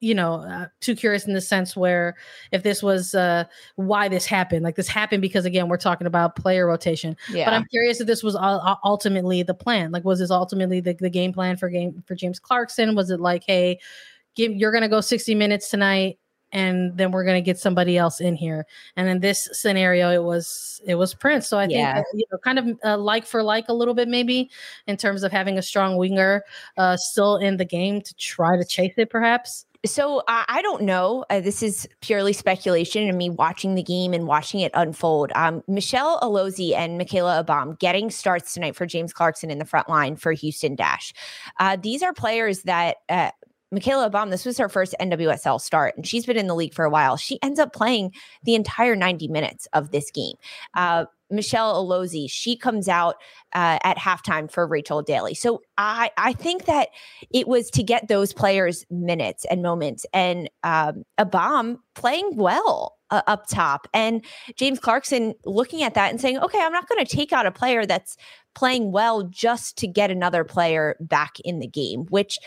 [0.00, 2.16] you know uh, too curious in the sense where
[2.52, 3.44] if this was uh
[3.76, 7.44] why this happened like this happened because again we're talking about player rotation yeah.
[7.44, 8.36] but i'm curious if this was
[8.84, 12.38] ultimately the plan like was this ultimately the, the game plan for game for james
[12.38, 13.78] clarkson was it like hey
[14.34, 16.18] give you're gonna go 60 minutes tonight
[16.56, 18.66] and then we're going to get somebody else in here.
[18.96, 21.46] And in this scenario, it was it was Prince.
[21.46, 21.94] So I yeah.
[21.94, 24.50] think you know, kind of uh, like for like a little bit maybe
[24.86, 26.44] in terms of having a strong winger
[26.78, 29.66] uh, still in the game to try to chase it, perhaps.
[29.84, 31.26] So uh, I don't know.
[31.28, 35.32] Uh, this is purely speculation and me watching the game and watching it unfold.
[35.34, 39.90] Um, Michelle Alozie and Michaela Abam getting starts tonight for James Clarkson in the front
[39.90, 41.12] line for Houston Dash.
[41.60, 43.30] Uh, these are players that uh,
[43.72, 46.84] Michaela Abam, this was her first NWSL start, and she's been in the league for
[46.84, 47.16] a while.
[47.16, 48.12] She ends up playing
[48.44, 50.36] the entire 90 minutes of this game.
[50.74, 53.16] Uh, Michelle Alozie, she comes out
[53.52, 55.34] uh, at halftime for Rachel Daly.
[55.34, 56.90] So I, I think that
[57.32, 63.22] it was to get those players minutes and moments, and um, Abam playing well uh,
[63.26, 64.24] up top, and
[64.54, 67.52] James Clarkson looking at that and saying, "Okay, I'm not going to take out a
[67.52, 68.16] player that's."
[68.54, 72.38] playing well just to get another player back in the game, which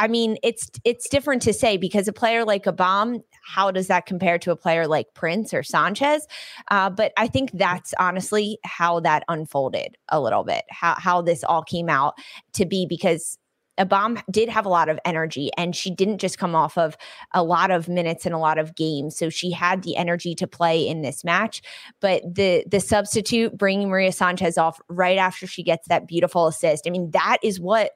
[0.00, 4.06] I mean, it's it's different to say because a player like Abam, how does that
[4.06, 6.26] compare to a player like Prince or Sanchez?
[6.70, 11.44] Uh, but I think that's honestly how that unfolded a little bit, how how this
[11.44, 12.14] all came out
[12.54, 13.36] to be because
[13.78, 16.96] Abam did have a lot of energy and she didn't just come off of
[17.34, 20.46] a lot of minutes and a lot of games so she had the energy to
[20.46, 21.62] play in this match
[22.00, 26.86] but the the substitute bringing maria sanchez off right after she gets that beautiful assist
[26.86, 27.92] i mean that is what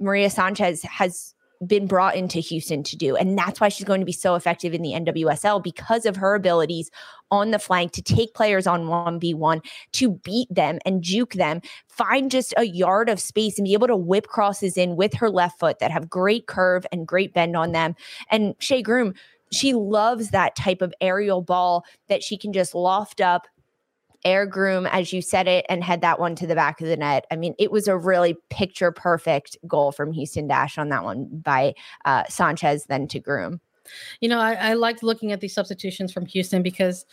[0.00, 1.32] maria sanchez has
[1.66, 3.16] been brought into Houston to do.
[3.16, 6.34] And that's why she's going to be so effective in the NWSL because of her
[6.34, 6.90] abilities
[7.30, 12.30] on the flank to take players on 1v1, to beat them and juke them, find
[12.30, 15.58] just a yard of space and be able to whip crosses in with her left
[15.58, 17.94] foot that have great curve and great bend on them.
[18.30, 19.14] And Shea Groom,
[19.52, 23.46] she loves that type of aerial ball that she can just loft up
[24.24, 26.96] air groom as you said it and head that one to the back of the
[26.96, 27.26] net.
[27.30, 31.28] I mean, it was a really picture perfect goal from Houston Dash on that one
[31.32, 33.60] by uh, Sanchez, then to groom.
[34.20, 37.06] You know, I, I liked looking at these substitutions from Houston because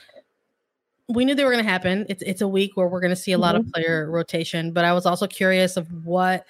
[1.10, 2.06] we knew they were going to happen.
[2.10, 3.68] It's it's a week where we're going to see a lot mm-hmm.
[3.68, 6.46] of player rotation, but I was also curious of what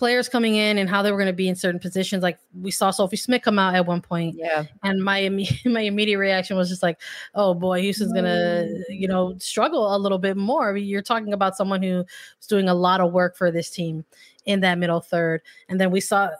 [0.00, 2.22] players coming in and how they were going to be in certain positions.
[2.22, 5.28] Like we saw Sophie Schmidt come out at one point, yeah, and my
[5.66, 6.98] my immediate reaction was just like,
[7.34, 8.82] "Oh boy, Houston's going to mm.
[8.88, 12.06] you know struggle a little bit more." You're talking about someone who's
[12.48, 14.06] doing a lot of work for this team
[14.46, 16.30] in that middle third, and then we saw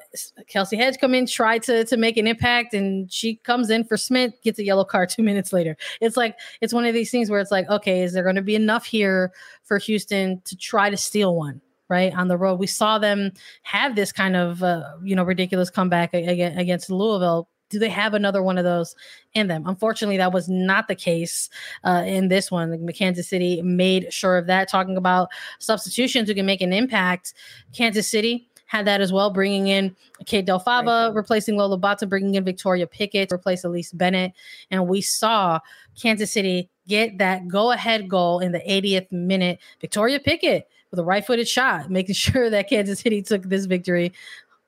[0.48, 3.98] Kelsey Hedge come in, try to to make an impact, and she comes in for
[3.98, 5.76] Schmidt, gets a yellow card two minutes later.
[6.00, 8.42] It's like it's one of these things where it's like, okay, is there going to
[8.42, 9.32] be enough here
[9.64, 11.60] for Houston to try to steal one?
[11.90, 12.60] Right on the road.
[12.60, 17.48] We saw them have this kind of uh, you know ridiculous comeback against Louisville.
[17.68, 18.94] Do they have another one of those
[19.34, 19.64] in them?
[19.66, 21.50] Unfortunately, that was not the case
[21.84, 22.88] uh, in this one.
[22.92, 24.68] Kansas City made sure of that.
[24.68, 27.34] Talking about substitutions who can make an impact,
[27.72, 31.14] Kansas City had that as well, bringing in Kate Del Fava, right.
[31.16, 34.32] replacing Lo LaBonta, bringing in Victoria Pickett, replace Elise Bennett.
[34.70, 35.58] And we saw
[36.00, 39.58] Kansas City get that go ahead goal in the 80th minute.
[39.80, 44.12] Victoria Pickett with a right footed shot, making sure that Kansas City took this victory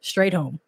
[0.01, 0.61] straight home.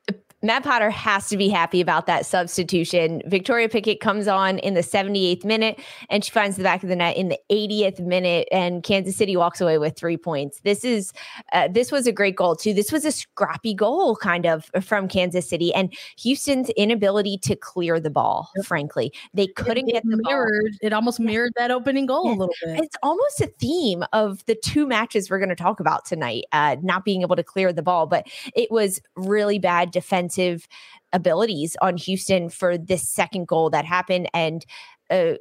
[0.45, 3.23] Matt Potter has to be happy about that substitution.
[3.25, 5.81] Victoria Pickett comes on in the 78th minute
[6.11, 9.39] and she finds the back of the net in the 80th minute and Kansas City
[9.39, 10.61] walks away with 3 points.
[10.61, 11.15] This is
[11.55, 12.75] uh, this was a great goal too.
[12.75, 17.99] This was a scrappy goal kind of from Kansas City and Houston's inability to clear
[17.99, 19.15] the ball, frankly.
[19.33, 20.79] They couldn't it, get the mirrored ball.
[20.83, 22.33] it almost mirrored that opening goal yeah.
[22.33, 22.81] a little bit.
[22.81, 26.77] It's almost a theme of the two matches we're going to talk about tonight, uh,
[26.83, 30.69] not being able to clear the ball, but it was really bad defense defensive
[31.13, 34.29] abilities on Houston for this second goal that happened.
[34.35, 34.65] And
[35.11, 35.35] uh,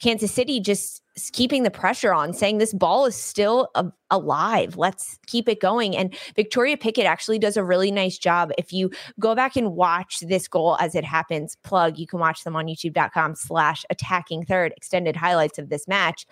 [0.00, 1.02] Kansas City just
[1.32, 4.76] keeping the pressure on, saying this ball is still a- alive.
[4.76, 5.96] Let's keep it going.
[5.96, 8.50] And Victoria Pickett actually does a really nice job.
[8.58, 12.42] If you go back and watch this goal as it happens, plug, you can watch
[12.44, 16.26] them on youtube.com slash attacking third extended highlights of this match.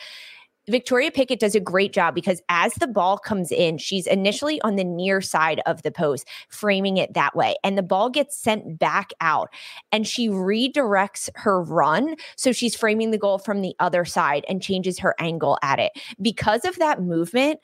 [0.68, 4.76] Victoria Pickett does a great job because as the ball comes in, she's initially on
[4.76, 7.56] the near side of the post, framing it that way.
[7.64, 9.48] And the ball gets sent back out
[9.90, 12.14] and she redirects her run.
[12.36, 15.92] So she's framing the goal from the other side and changes her angle at it.
[16.20, 17.58] Because of that movement,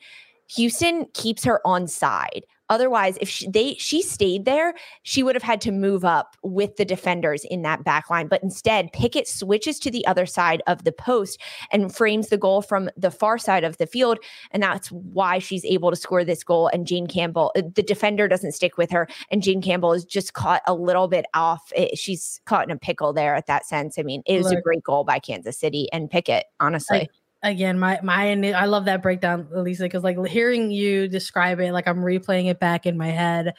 [0.55, 2.43] Houston keeps her on side.
[2.69, 6.75] Otherwise, if she, they she stayed there, she would have had to move up with
[6.77, 8.27] the defenders in that back line.
[8.27, 11.39] But instead, Pickett switches to the other side of the post
[11.71, 14.19] and frames the goal from the far side of the field,
[14.51, 16.67] and that's why she's able to score this goal.
[16.67, 20.33] And Jane Campbell, uh, the defender, doesn't stick with her, and Jane Campbell is just
[20.33, 21.71] caught a little bit off.
[21.75, 23.97] It, she's caught in a pickle there at that sense.
[23.97, 27.09] I mean, it was a great goal by Kansas City and Pickett, honestly.
[27.43, 31.87] Again my my i love that breakdown elisa because like hearing you describe it like
[31.87, 33.53] i'm replaying it back in my head.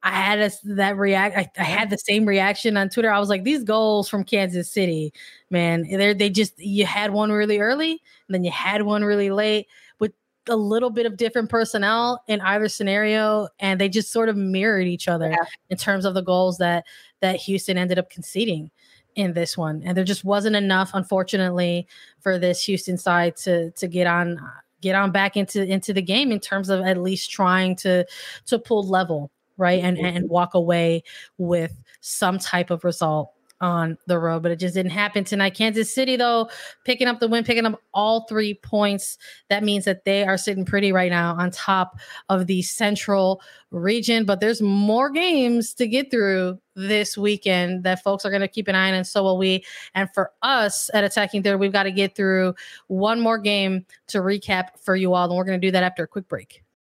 [0.00, 3.10] I had a, that react I, I, had the same reaction on twitter.
[3.10, 5.12] I was like these goals from kansas city
[5.50, 9.30] man they they just you had one really early and then you had one really
[9.30, 9.66] late
[9.98, 10.12] with
[10.48, 14.86] a little bit of different personnel in either scenario and they just sort of mirrored
[14.86, 15.44] each other yeah.
[15.68, 16.84] in terms of the goals that
[17.20, 18.70] that houston ended up conceding
[19.18, 21.86] in this one, and there just wasn't enough, unfortunately,
[22.20, 24.40] for this Houston side to to get on
[24.80, 28.06] get on back into into the game in terms of at least trying to
[28.46, 29.82] to pull level right?
[29.82, 31.02] And and walk away
[31.36, 35.54] with some type of result on the road, but it just didn't happen tonight.
[35.54, 36.48] Kansas City, though,
[36.84, 39.18] picking up the win, picking up all three points.
[39.48, 44.24] That means that they are sitting pretty right now on top of the central region.
[44.24, 48.68] But there's more games to get through this weekend that folks are going to keep
[48.68, 49.64] an eye on, and so will we.
[49.94, 52.54] And for us at Attacking Third, we've got to get through
[52.86, 55.26] one more game to recap for you all.
[55.26, 56.62] And we're going to do that after a quick break.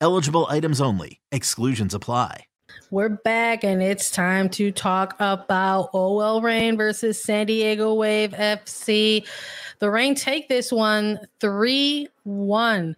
[0.00, 1.20] Eligible items only.
[1.32, 2.44] Exclusions apply.
[2.90, 9.26] We're back, and it's time to talk about OL Reign versus San Diego Wave FC.
[9.80, 12.96] The Reign take this one 3 1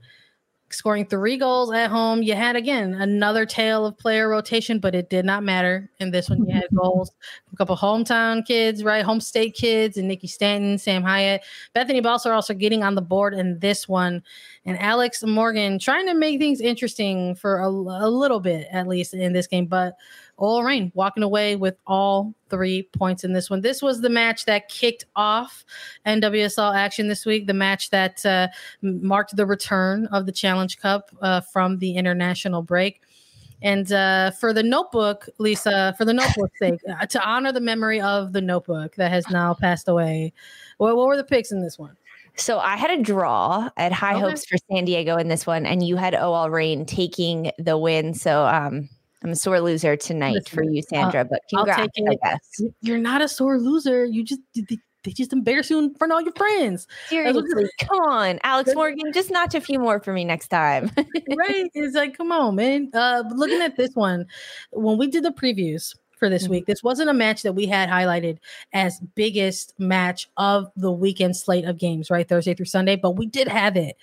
[0.71, 2.23] scoring three goals at home.
[2.23, 5.91] You had again another tale of player rotation, but it did not matter.
[5.99, 7.11] In this one, you had goals
[7.53, 9.05] a couple hometown kids, right?
[9.05, 11.41] Home state kids, and Nikki Stanton, Sam Hiatt,
[11.75, 14.23] Bethany Balcer also getting on the board in this one,
[14.65, 19.15] and Alex Morgan trying to make things interesting for a, a little bit at least
[19.15, 19.97] in this game, but
[20.41, 23.61] OL Reign walking away with all three points in this one.
[23.61, 25.65] This was the match that kicked off
[26.07, 28.49] NWSL action this week, the match that uh,
[28.83, 33.03] marked the return of the Challenge Cup uh, from the international break.
[33.63, 38.01] And uh, for the notebook, Lisa, for the notebook's sake, uh, to honor the memory
[38.01, 40.33] of the notebook that has now passed away,
[40.79, 41.97] what, what were the picks in this one?
[42.37, 44.21] So I had a draw at high okay.
[44.21, 48.15] hopes for San Diego in this one, and you had OL Reign taking the win.
[48.15, 48.89] So um,
[49.23, 51.25] I'm a sore loser tonight Listen, for you, Sandra.
[51.25, 52.63] but congrats, I guess.
[52.81, 54.05] You're not a sore loser.
[54.05, 54.41] You just
[55.05, 56.87] they just embarrass you in front of all your friends.
[57.09, 60.91] Seriously, come on, Alex Morgan, just notch a few more for me next time.
[60.97, 61.71] right?
[61.75, 62.91] It's like, come on, man.
[62.93, 64.27] Uh, looking at this one,
[64.73, 66.53] when we did the previews for this mm-hmm.
[66.53, 68.39] week, this wasn't a match that we had highlighted
[68.73, 72.29] as biggest match of the weekend slate of games, right?
[72.29, 73.97] Thursday through Sunday, but we did have it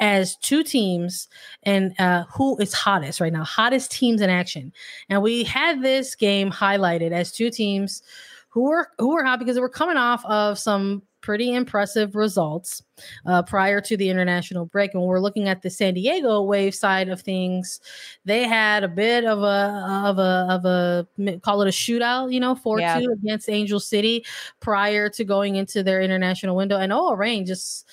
[0.00, 1.28] as two teams
[1.62, 4.72] and uh, who is hottest right now, hottest teams in action.
[5.08, 8.02] And we had this game highlighted as two teams
[8.48, 12.82] who were who were hot because they were coming off of some pretty impressive results
[13.26, 14.94] uh, prior to the international break.
[14.94, 17.78] And when we're looking at the San Diego Wave side of things,
[18.24, 21.06] they had a bit of a of a of a
[21.40, 22.98] call it a shootout, you know, four yeah.
[22.98, 24.24] two against Angel City
[24.60, 26.78] prior to going into their international window.
[26.78, 27.86] And oh, Reign just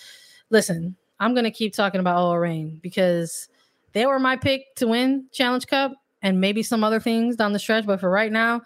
[0.50, 0.96] listen.
[1.20, 3.50] I'm gonna keep talking about OL Reign because
[3.94, 7.60] they were my pick to win Challenge Cup and maybe some other things down the
[7.60, 7.86] stretch.
[7.86, 8.62] But for right now,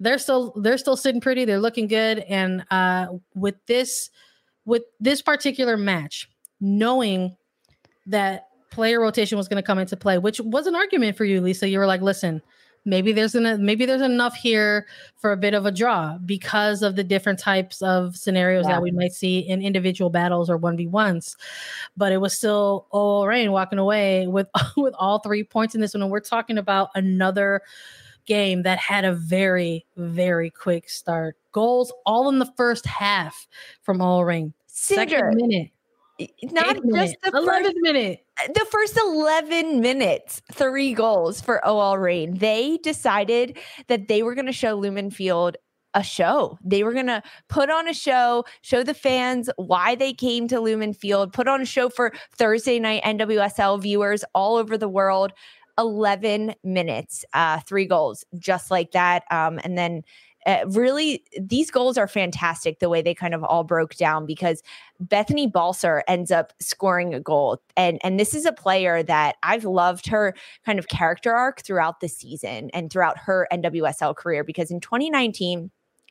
[0.00, 1.44] they're still they're still sitting pretty.
[1.44, 2.18] They're looking good.
[2.20, 4.10] And uh, with this
[4.64, 6.28] with this particular match,
[6.60, 7.36] knowing
[8.06, 11.40] that player rotation was going to come into play, which was an argument for you,
[11.40, 11.68] Lisa.
[11.68, 12.42] You were like, listen,
[12.84, 16.96] maybe there's an maybe there's enough here for a bit of a draw because of
[16.96, 18.74] the different types of scenarios yeah.
[18.74, 21.36] that we might see in individual battles or 1v1s
[21.96, 25.94] but it was still OL Reign walking away with with all three points in this
[25.94, 26.02] one.
[26.02, 27.62] And we're talking about another
[28.26, 31.36] game that had a very very quick start.
[31.52, 33.46] Goals all in the first half
[33.82, 35.70] from OL Reign second minute
[36.42, 38.26] not just the 11th first, minute.
[38.46, 42.38] The first 11 minutes, three goals for OL Reign.
[42.38, 45.56] They decided that they were going to show Lumen Field
[45.94, 46.58] a show.
[46.64, 50.60] They were going to put on a show, show the fans why they came to
[50.60, 55.32] Lumen Field, put on a show for Thursday night NWSL viewers all over the world.
[55.76, 59.24] 11 minutes, uh, three goals, just like that.
[59.32, 60.02] Um, and then
[60.46, 64.62] uh, really, these goals are fantastic the way they kind of all broke down because
[65.00, 67.60] Bethany Balcer ends up scoring a goal.
[67.76, 72.00] And, and this is a player that I've loved her kind of character arc throughout
[72.00, 75.70] the season and throughout her NWSL career because in 2019,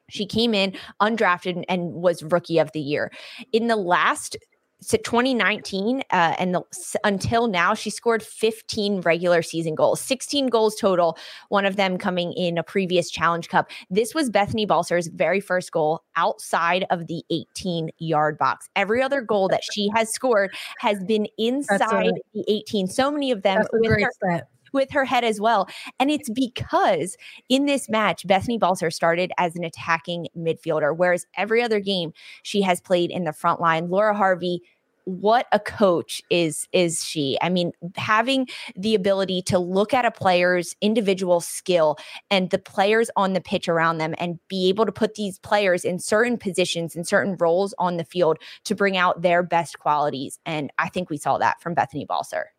[0.09, 3.11] she came in undrafted and was rookie of the year.
[3.51, 4.35] In the last
[4.83, 6.61] so 2019 uh, and the,
[7.03, 11.17] until now, she scored 15 regular season goals, 16 goals total,
[11.49, 13.69] one of them coming in a previous Challenge Cup.
[13.89, 18.69] This was Bethany Balcer's very first goal outside of the 18 yard box.
[18.75, 22.87] Every other goal that she has scored has been inside a, the 18.
[22.87, 25.67] So many of them with her, with her head as well.
[25.99, 27.15] And it's because
[27.49, 32.13] in this match, Bethany Balcer started as an attacking midfielder, whereas every other game
[32.43, 33.89] she has played in the front line.
[33.89, 34.61] Laura Harvey
[35.05, 40.11] what a coach is is she i mean having the ability to look at a
[40.11, 41.97] player's individual skill
[42.29, 45.83] and the players on the pitch around them and be able to put these players
[45.83, 50.39] in certain positions and certain roles on the field to bring out their best qualities
[50.45, 52.52] and i think we saw that from bethany balcer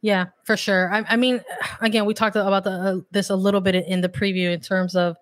[0.00, 1.40] yeah for sure i, I mean
[1.80, 4.96] again we talked about the, uh, this a little bit in the preview in terms
[4.96, 5.16] of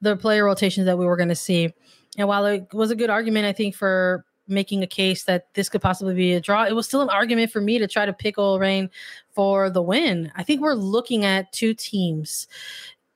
[0.00, 1.72] the player rotations that we were going to see
[2.18, 5.68] and while it was a good argument i think for making a case that this
[5.68, 6.64] could possibly be a draw.
[6.64, 8.90] It was still an argument for me to try to pick Reign
[9.30, 10.32] for the win.
[10.36, 12.46] I think we're looking at two teams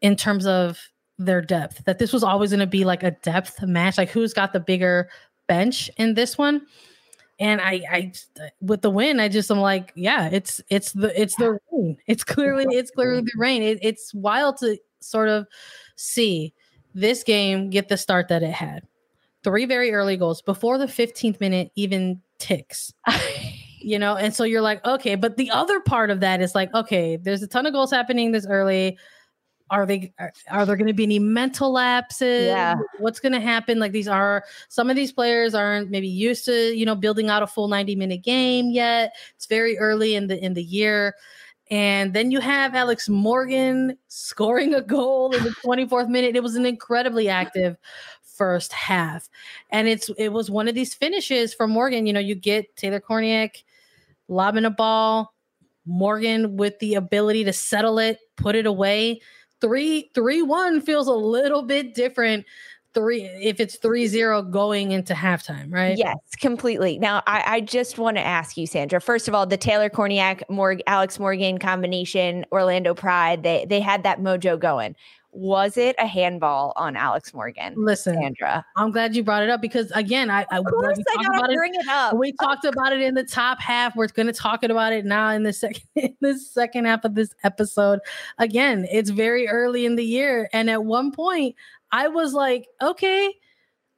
[0.01, 0.81] in terms of
[1.19, 1.85] their depth.
[1.85, 3.99] That this was always going to be like a depth match.
[3.99, 5.09] Like who's got the bigger
[5.47, 6.67] bench in this one?
[7.39, 8.13] And I, I,
[8.61, 11.99] with the win, I just I'm like, yeah, it's it's the it's the Reign.
[12.07, 13.63] It's clearly it's clearly the Reign.
[13.63, 15.47] It, it's wild to sort of
[15.97, 16.55] see
[16.95, 18.83] this game get the start that it had
[19.45, 22.93] three very early goals before the 15th minute even ticks.
[23.81, 26.75] you know, and so you're like, okay, but the other part of that is like,
[26.75, 28.99] okay, there's a ton of goals happening this early.
[29.71, 32.47] Are they are, are there going to be any mental lapses?
[32.47, 32.77] Yeah.
[32.99, 33.79] What's going to happen?
[33.79, 37.43] Like these are some of these players aren't maybe used to, you know, building out
[37.43, 39.15] a full 90 minute game yet.
[39.35, 41.15] It's very early in the in the year.
[41.69, 46.37] And then you have Alex Morgan scoring a goal in the 24th minute.
[46.37, 47.77] It was an incredibly active
[48.23, 49.29] first half.
[49.71, 52.07] And it's it was one of these finishes for Morgan.
[52.07, 53.63] You know, you get Taylor Kornieck
[54.29, 55.35] lobbing a ball,
[55.87, 59.21] Morgan with the ability to settle it, put it away.
[59.61, 62.45] Three three one feels a little bit different
[62.97, 65.97] three if it's three zero going into halftime, right?
[65.97, 66.99] Yes, completely.
[66.99, 69.01] Now I, I just want to ask you, Sandra.
[69.01, 74.03] First of all, the Taylor Kornieck, Morg, Alex Morgan combination, Orlando Pride, they they had
[74.03, 74.97] that mojo going
[75.37, 77.75] was it a handball on Alex Morgan?
[77.77, 81.23] Listen, Sandra, I'm glad you brought it up because again, I, I of course I
[81.23, 82.17] gotta bring it, it, up.
[82.17, 83.95] We talked about it in the top half.
[83.95, 87.15] We're going to talk about it now in the second in the second half of
[87.15, 88.01] this episode.
[88.39, 91.55] Again, it's very early in the year, and at one point,
[91.93, 93.35] I was like, okay,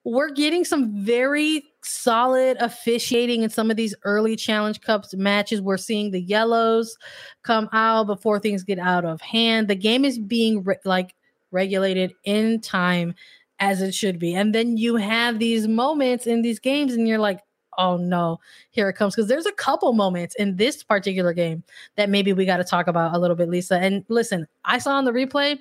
[0.04, 5.76] we're getting some very solid officiating in some of these early challenge cups matches we're
[5.76, 6.96] seeing the yellows
[7.44, 11.14] come out before things get out of hand the game is being like
[11.50, 13.14] regulated in time
[13.60, 14.34] as it should be.
[14.34, 17.40] And then you have these moments in these games, and you're like,
[17.76, 18.40] oh no,
[18.70, 19.14] here it comes.
[19.14, 21.62] Because there's a couple moments in this particular game
[21.96, 23.78] that maybe we got to talk about a little bit, Lisa.
[23.78, 25.58] And listen, I saw on the replay,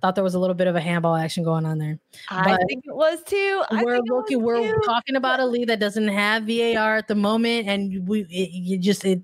[0.00, 1.98] thought there was a little bit of a handball action going on there.
[2.28, 3.62] I but think it was too.
[3.70, 4.80] I we're looking, we're too.
[4.84, 8.78] talking about a league that doesn't have VAR at the moment, and we it, you
[8.78, 9.22] just it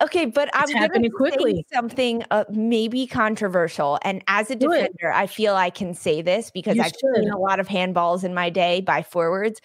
[0.00, 1.66] Okay, but it's I'm going to quickly.
[1.72, 5.14] something uh, maybe controversial, and as a Do defender, it.
[5.14, 7.16] I feel I can say this because you I've should.
[7.16, 9.60] seen a lot of handballs in my day by forwards.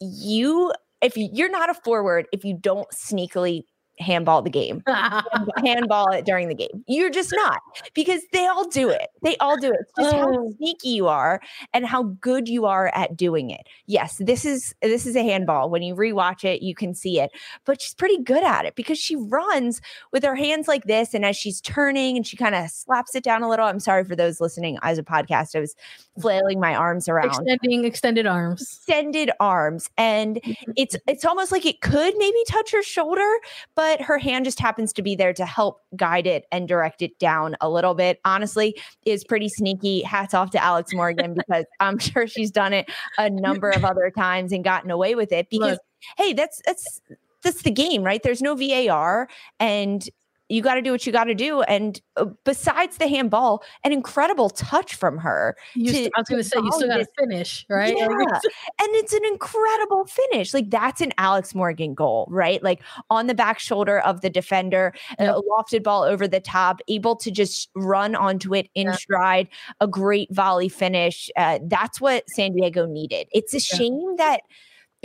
[0.00, 3.64] You, if you're not a forward, if you don't sneakily
[4.02, 4.82] handball the game,
[5.64, 6.84] handball it during the game.
[6.86, 7.60] You're just not
[7.94, 9.08] because they all do it.
[9.22, 9.80] They all do it.
[9.80, 10.18] It's just oh.
[10.18, 11.40] how sneaky you are
[11.72, 13.62] and how good you are at doing it.
[13.86, 15.70] Yes, this is this is a handball.
[15.70, 17.30] When you rewatch it, you can see it.
[17.64, 19.80] But she's pretty good at it because she runs
[20.12, 23.24] with her hands like this, and as she's turning and she kind of slaps it
[23.24, 23.66] down a little.
[23.66, 25.56] I'm sorry for those listening as a podcast.
[25.56, 25.74] I was
[26.20, 30.40] flailing my arms around, extending extended arms, extended arms, and
[30.76, 33.30] it's it's almost like it could maybe touch her shoulder,
[33.74, 37.02] but but her hand just happens to be there to help guide it and direct
[37.02, 38.20] it down a little bit.
[38.24, 38.74] Honestly,
[39.04, 40.00] is pretty sneaky.
[40.00, 44.10] Hats off to Alex Morgan because I'm sure she's done it a number of other
[44.10, 45.80] times and gotten away with it because Look.
[46.16, 47.02] hey, that's that's
[47.42, 48.22] that's the game, right?
[48.22, 49.28] There's no VAR
[49.60, 50.08] and
[50.48, 51.62] you got to do what you got to do.
[51.62, 55.56] And uh, besides the handball, an incredible touch from her.
[55.74, 57.96] You to, I was going to say, you still got to finish, right?
[57.96, 58.06] Yeah.
[58.06, 60.52] and it's an incredible finish.
[60.52, 62.62] Like that's an Alex Morgan goal, right?
[62.62, 65.36] Like on the back shoulder of the defender, yep.
[65.36, 68.96] a lofted ball over the top, able to just run onto it in yep.
[68.96, 69.48] stride,
[69.80, 71.30] a great volley finish.
[71.36, 73.26] Uh, that's what San Diego needed.
[73.32, 74.42] It's a shame that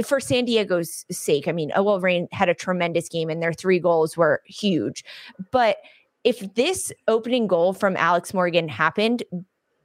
[0.06, 3.80] for San Diego's sake, I mean, OL Reign had a tremendous game and their three
[3.80, 5.04] goals were huge.
[5.52, 5.78] But
[6.24, 9.24] if this opening goal from Alex Morgan happened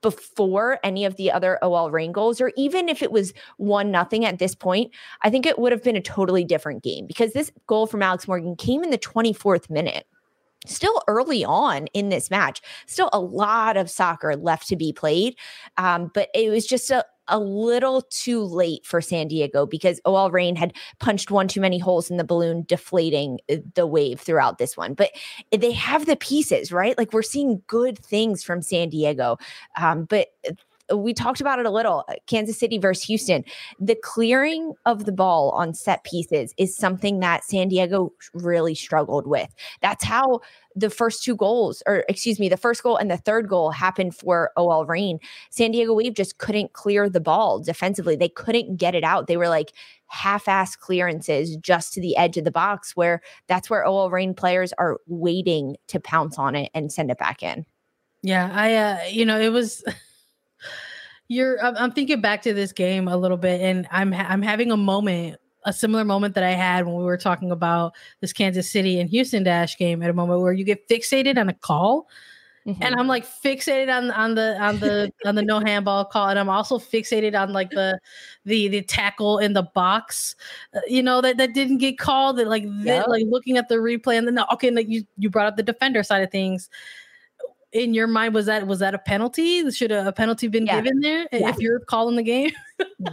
[0.03, 4.25] before any of the other OL Reign goals, or even if it was one nothing
[4.25, 4.93] at this point,
[5.23, 8.27] I think it would have been a totally different game because this goal from Alex
[8.27, 10.07] Morgan came in the 24th minute
[10.67, 15.35] still early on in this match still a lot of soccer left to be played
[15.77, 20.31] um, but it was just a, a little too late for San Diego because OL
[20.31, 24.59] Reign had punched one too many holes in the balloon, deflating uh, the wave throughout
[24.59, 24.95] this one.
[24.95, 25.11] But
[25.51, 26.97] they have the pieces, right?
[26.99, 29.39] Like we're seeing good things from San Diego.
[29.81, 30.29] Um, but
[30.95, 33.45] we talked about it a little uh, Kansas City versus Houston.
[33.79, 39.27] The clearing of the ball on set pieces is something that San Diego really struggled
[39.27, 39.55] with.
[39.81, 40.41] That's how
[40.75, 44.15] the first two goals, or excuse me, the first goal and the third goal happened
[44.15, 45.19] for OL Reign.
[45.51, 48.17] San Diego Wave just couldn't clear the ball defensively.
[48.17, 49.27] They couldn't get it out.
[49.27, 49.73] They were like
[50.07, 54.35] half ass clearances just to the edge of the box, where that's where OL Reign
[54.35, 57.65] players are waiting to pounce on it and send it back in.
[58.23, 59.85] Yeah, I, uh, you know, it was.
[61.29, 61.65] You're.
[61.65, 65.39] I'm thinking back to this game a little bit, and I'm I'm having a moment,
[65.65, 69.09] a similar moment that I had when we were talking about this Kansas City and
[69.11, 70.03] Houston Dash game.
[70.03, 72.09] At a moment where you get fixated on a call,
[72.67, 72.83] mm-hmm.
[72.83, 76.39] and I'm like fixated on on the on the on the no handball call, and
[76.39, 77.99] I'm also fixated on like the
[78.45, 80.35] the the tackle in the box,
[80.75, 82.39] uh, you know that that didn't get called.
[82.39, 83.09] That like yep.
[83.09, 85.63] like looking at the replay, and then okay, and, like you you brought up the
[85.63, 86.69] defender side of things
[87.73, 90.81] in your mind was that was that a penalty should a, penalty been yeah.
[90.81, 91.49] given there yeah.
[91.49, 92.51] if you're calling the game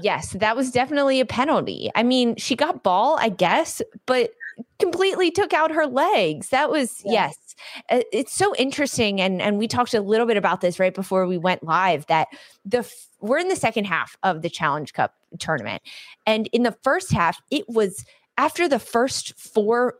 [0.02, 4.32] yes that was definitely a penalty i mean she got ball i guess but
[4.80, 7.28] completely took out her legs that was yeah.
[7.28, 7.56] yes
[7.90, 11.26] uh, it's so interesting and and we talked a little bit about this right before
[11.26, 12.28] we went live that
[12.66, 12.90] the
[13.22, 15.82] we're in the second half of the challenge cup tournament
[16.26, 18.04] and in the first half it was
[18.38, 19.96] after the first four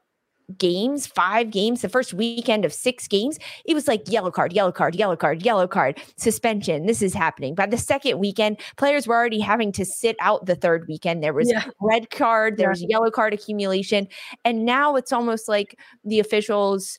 [0.58, 4.72] games, five games, the first weekend of six games, it was like yellow card, yellow
[4.72, 6.86] card, yellow card, yellow card, suspension.
[6.86, 7.56] This is happening.
[7.56, 11.24] By the second weekend, players were already having to sit out the third weekend.
[11.24, 11.66] There was yeah.
[11.82, 12.72] red card, there yeah.
[12.72, 14.08] was yellow card accumulation.
[14.46, 16.98] And now it's almost like the officials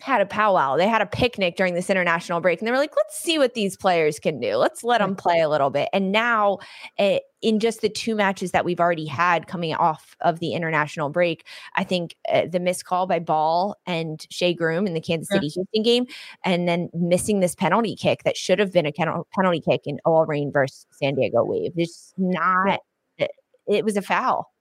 [0.00, 0.76] had a powwow.
[0.76, 3.54] They had a picnic during this international break, and they were like, "Let's see what
[3.54, 4.56] these players can do.
[4.56, 6.58] Let's let them play a little bit." And now,
[6.98, 11.08] uh, in just the two matches that we've already had coming off of the international
[11.10, 11.46] break,
[11.76, 15.46] I think uh, the missed call by Ball and Shea Groom in the Kansas City
[15.46, 15.52] yeah.
[15.54, 16.06] Houston game,
[16.44, 20.26] and then missing this penalty kick that should have been a penalty kick in OL
[20.26, 21.72] Reign versus San Diego Wave.
[21.76, 22.80] It's not.
[23.18, 23.30] It,
[23.66, 24.52] it was a foul.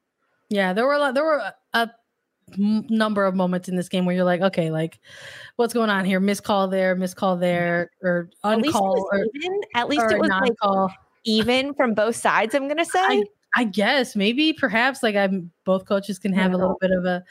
[0.50, 1.14] Yeah, there were a lot.
[1.14, 1.90] There were a
[2.56, 5.00] number of moments in this game where you're like, okay, like
[5.58, 6.20] what's going on here?
[6.20, 9.62] Miss call there, miss call there, or uncall, at least even.
[9.76, 10.92] At least it was like
[11.26, 12.56] even from both sides.
[12.56, 13.00] I'm gonna say.
[13.02, 13.24] I,
[13.56, 17.24] I guess maybe perhaps like I'm both coaches can have a little bit of a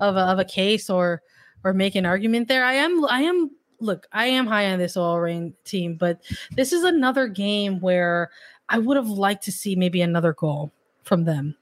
[0.00, 1.22] of a of a case or
[1.64, 2.64] or make an argument there.
[2.64, 3.50] I am I am
[3.80, 6.22] look, I am high on this OL Reign team, but
[6.56, 8.30] this is another game where
[8.68, 11.56] I would have liked to see maybe another goal from them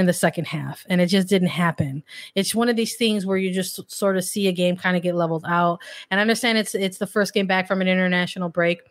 [0.00, 2.02] in the second half and it just didn't happen.
[2.34, 5.02] It's one of these things where you just sort of see a game kind of
[5.02, 5.80] get leveled out
[6.10, 8.82] and i understand it's it's the first game back from an international break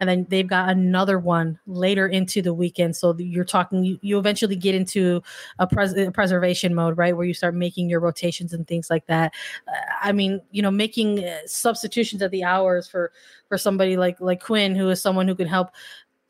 [0.00, 4.18] and then they've got another one later into the weekend so you're talking you, you
[4.18, 5.22] eventually get into
[5.58, 9.06] a, pres- a preservation mode right where you start making your rotations and things like
[9.06, 9.32] that.
[9.68, 13.12] Uh, i mean you know making uh, substitutions at the hours for
[13.48, 15.68] for somebody like like quinn who is someone who can help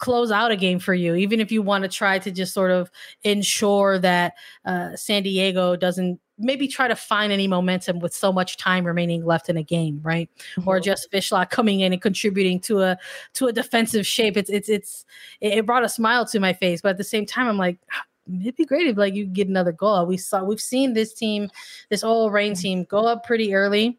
[0.02, 2.72] close out a game for you, even if you want to try to just sort
[2.72, 2.90] of
[3.22, 4.34] ensure that
[4.64, 9.24] uh, San Diego doesn't maybe try to find any momentum with so much time remaining
[9.24, 10.28] left in a game, right?
[10.56, 10.68] Mm-hmm.
[10.68, 12.98] Or just Fishlock coming in and contributing to a
[13.34, 14.36] to a defensive shape.
[14.36, 15.04] It's it's it's
[15.40, 17.78] it brought a smile to my face, but at the same time, I'm like.
[17.92, 18.04] Ah,
[18.40, 20.06] it'd be great if like you get another goal.
[20.06, 21.48] We saw we've seen this team,
[21.90, 23.98] this OL Reign team, go up pretty early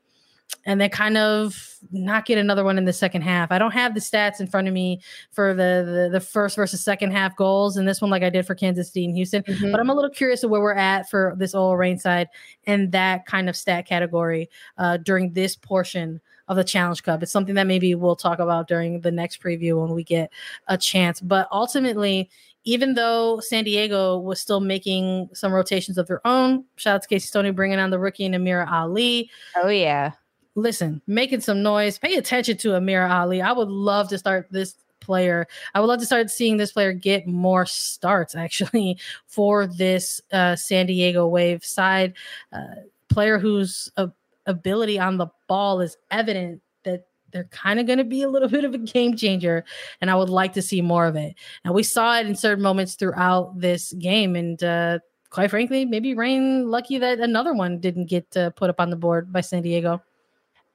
[0.66, 3.52] and then kind of not get another one in the second half.
[3.52, 6.84] I don't have the stats in front of me for the the, the first versus
[6.84, 9.44] second half goals in this one, like I did for Kansas City and Houston.
[9.44, 9.72] Mm-hmm.
[9.72, 12.30] But I'm a little curious of where we're at for this OL Reign side
[12.66, 17.24] and that kind of stat category uh, during this portion of the Challenge Cup.
[17.24, 20.30] It's something that maybe we'll talk about during the next preview when we get
[20.68, 21.22] a chance.
[21.22, 22.30] But ultimately,
[22.66, 27.08] even though San Diego was still making some rotations of their own, shout out to
[27.08, 29.30] Casey Stoney bringing on the rookie and Amirah Ali.
[29.56, 30.12] Oh yeah
[30.56, 31.98] listen, making some noise.
[31.98, 33.42] Pay attention to Amirah Ali.
[33.42, 35.48] I would love to start this player.
[35.74, 38.98] I would love to start seeing this player get more starts actually
[39.28, 42.14] for this uh, San Diego Wave side.
[42.52, 42.76] Uh,
[43.10, 44.08] player whose uh,
[44.46, 48.50] ability on the ball is evident that they're kind of going to be a little
[48.58, 49.66] bit of a game changer,
[50.02, 51.36] and I would like to see more of it.
[51.64, 55.00] And we saw it in certain moments throughout this game, and uh,
[55.30, 58.96] quite frankly, maybe Reign lucky that another one didn't get uh, put up on the
[58.96, 60.02] board by San Diego.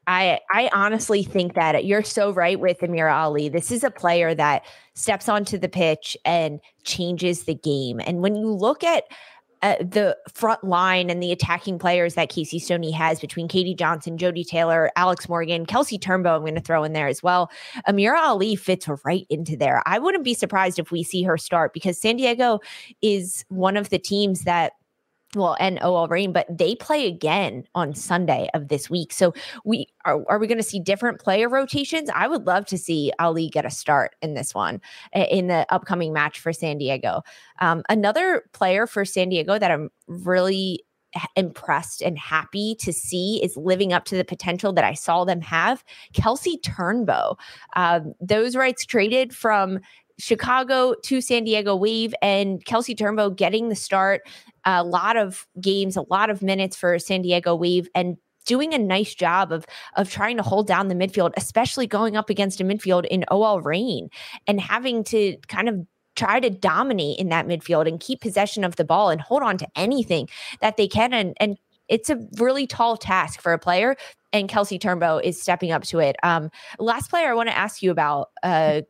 [0.08, 3.48] I I honestly think that you're so right with Amirah Ali.
[3.48, 8.00] This is a player that steps onto the pitch and changes the game.
[8.04, 9.04] And when you look at
[9.60, 14.16] uh, the front line and the attacking players that Casey Stoney has between Katie Johnson,
[14.16, 17.50] Jodie Taylor, Alex Morgan, Kelsey Turnbow, I'm going to throw in there as well.
[17.88, 19.82] Amirah Ali fits right into there.
[19.84, 22.60] I wouldn't be surprised if we see her start because San Diego
[23.02, 24.72] is one of the teams that
[25.34, 29.12] well, and OL Reign, but they play again on Sunday of this week.
[29.12, 32.08] So we are, are we going to see different player rotations?
[32.14, 34.80] I would love to see Ali get a start in this one
[35.12, 37.22] in the upcoming match for San Diego.
[37.60, 40.84] Um, another player for San Diego that I'm really
[41.36, 45.40] impressed and happy to see is living up to the potential that I saw them
[45.40, 45.84] have.
[46.12, 47.36] Kelsey Turnbow,
[47.76, 49.80] um, those rights traded from
[50.18, 54.22] Chicago to San Diego Wave and Kelsey Turnbow getting the start.
[54.64, 58.16] A lot of games, a lot of minutes for San Diego Wave, and
[58.46, 59.64] doing a nice job of
[59.96, 63.60] of trying to hold down the midfield, especially going up against a midfield in OL
[63.60, 64.08] Reign
[64.46, 68.74] and having to kind of try to dominate in that midfield and keep possession of
[68.74, 70.28] the ball and hold on to anything
[70.60, 71.56] that they can and and
[71.88, 73.96] it's a really tall task for a player
[74.32, 76.16] and Kelsey Turnbow is stepping up to it.
[76.22, 78.82] Um, last player I want to ask you about uh,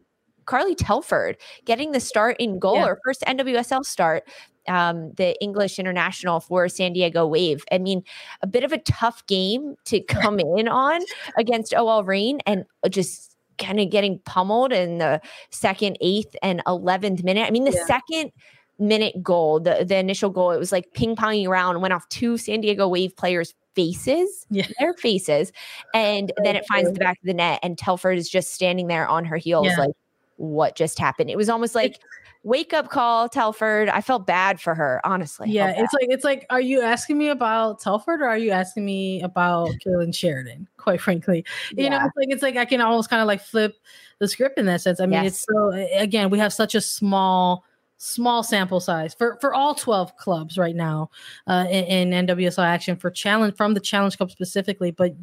[0.49, 1.37] Carly Telford
[1.67, 2.87] getting the start in goal, yeah.
[2.87, 4.25] her first NWSL start,
[4.67, 7.65] um, the English international for San Diego Wave.
[7.71, 8.03] I mean,
[8.43, 11.03] a bit of a tough game to come in on
[11.37, 15.21] against OL Reign and just kind of getting pummeled in the
[15.51, 17.47] second, eighth, and 11th minute.
[17.47, 17.85] I mean, the yeah.
[17.85, 18.33] second
[18.79, 22.39] minute goal, the, the initial goal, it was like ping ponging around, went off two
[22.39, 24.67] San Diego Wave players' faces, yeah.
[24.79, 25.53] their faces,
[25.93, 29.07] and then it finds the back of the net, and Telford is just standing there
[29.07, 29.77] on her heels, yeah.
[29.79, 29.91] like,
[30.39, 31.31] what just happened.
[31.31, 32.01] It was almost like
[32.43, 33.89] wake up call, Telford.
[33.89, 35.51] I felt bad for her, honestly.
[35.51, 38.85] Yeah, it's like it's like, are you asking me about Telford or are you asking
[38.85, 40.67] me about Kailen Sheridan?
[40.77, 41.45] Quite frankly,
[41.77, 41.91] you yeah.
[41.91, 43.77] know, it's like it's like I can almost kind of like flip
[44.21, 45.01] the script in that sense.
[45.01, 45.33] I mean, yes.
[45.33, 47.65] it's so again, we have such a small
[47.99, 51.11] small sample size for for all 12 clubs right now
[51.49, 55.15] uh, in, in NWSL action for challenge from the Challenge Cup specifically, but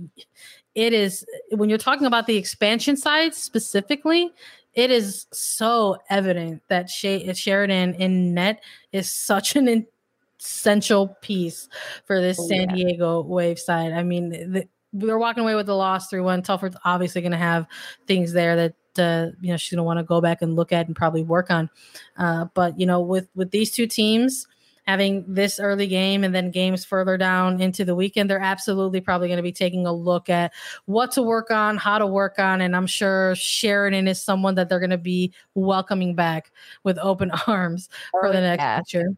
[0.75, 4.31] it is when you're talking about the expansion side specifically,
[4.75, 8.61] it is so evident that Sheridan in net
[8.91, 9.87] is such an
[10.39, 11.67] essential piece
[12.05, 12.75] for this oh, San yeah.
[12.75, 13.93] Diego Wave side.
[13.93, 16.41] I mean, the, we walking away with the loss through one.
[16.41, 17.67] Telford's obviously going to have
[18.07, 20.71] things there that uh, you know she's going to want to go back and look
[20.71, 21.69] at and probably work on.
[22.17, 24.47] Uh, but you know, with with these two teams,
[24.87, 29.27] having this early game and then games further down into the weekend, they're absolutely probably
[29.27, 30.53] going to be taking a look at
[30.85, 32.61] what to work on, how to work on.
[32.61, 36.51] And I'm sure Sheridan is someone that they're going to be welcoming back
[36.83, 38.81] with open arms for the next yeah.
[38.83, 39.09] future.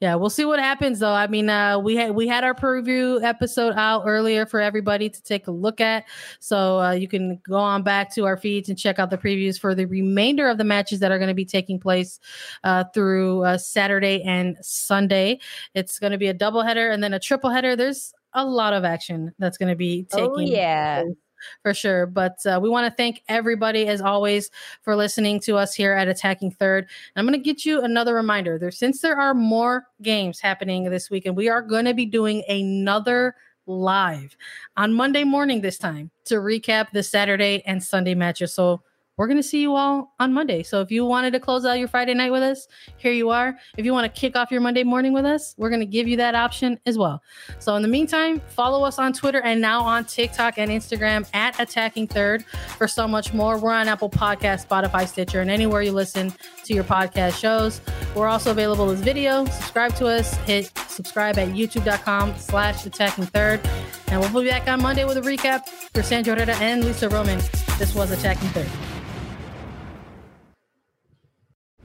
[0.00, 1.12] Yeah, we'll see what happens though.
[1.12, 5.22] I mean, uh, we had we had our preview episode out earlier for everybody to
[5.22, 6.04] take a look at,
[6.38, 9.58] so uh, you can go on back to our feeds and check out the previews
[9.58, 12.20] for the remainder of the matches that are going to be taking place
[12.62, 15.40] uh, through uh, Saturday and Sunday.
[15.74, 17.74] It's going to be a double header and then a triple header.
[17.74, 20.32] There's a lot of action that's going to be oh, taking.
[20.32, 21.02] Oh yeah.
[21.02, 21.16] Place
[21.62, 22.06] for sure.
[22.06, 24.50] But uh, we want to thank everybody, as always,
[24.82, 26.84] for listening to us here at Attacking Third.
[26.84, 28.58] And I'm going to get you another reminder.
[28.58, 32.42] There, since there are more games happening this weekend, we are going to be doing
[32.48, 33.34] another
[33.66, 34.36] live
[34.76, 38.54] on Monday morning this time to recap the Saturday and Sunday matches.
[38.54, 38.82] So
[39.18, 40.62] we're going to see you all on Monday.
[40.62, 43.58] So if you wanted to close out your Friday night with us, here you are.
[43.76, 46.06] If you want to kick off your Monday morning with us, we're going to give
[46.06, 47.20] you that option as well.
[47.58, 51.58] So in the meantime, follow us on Twitter and now on TikTok and Instagram at
[51.60, 52.44] Attacking Third
[52.76, 53.58] for so much more.
[53.58, 56.32] We're on Apple Podcast, Spotify, Stitcher, and anywhere you listen
[56.64, 57.80] to your podcast shows.
[58.14, 59.44] We're also available as video.
[59.46, 60.34] Subscribe to us.
[60.38, 63.60] Hit subscribe at youtube.com slash attacking third.
[64.08, 67.38] And we'll be back on Monday with a recap for Sandra Herrera and Lisa Roman.
[67.78, 68.87] This was Attacking Third.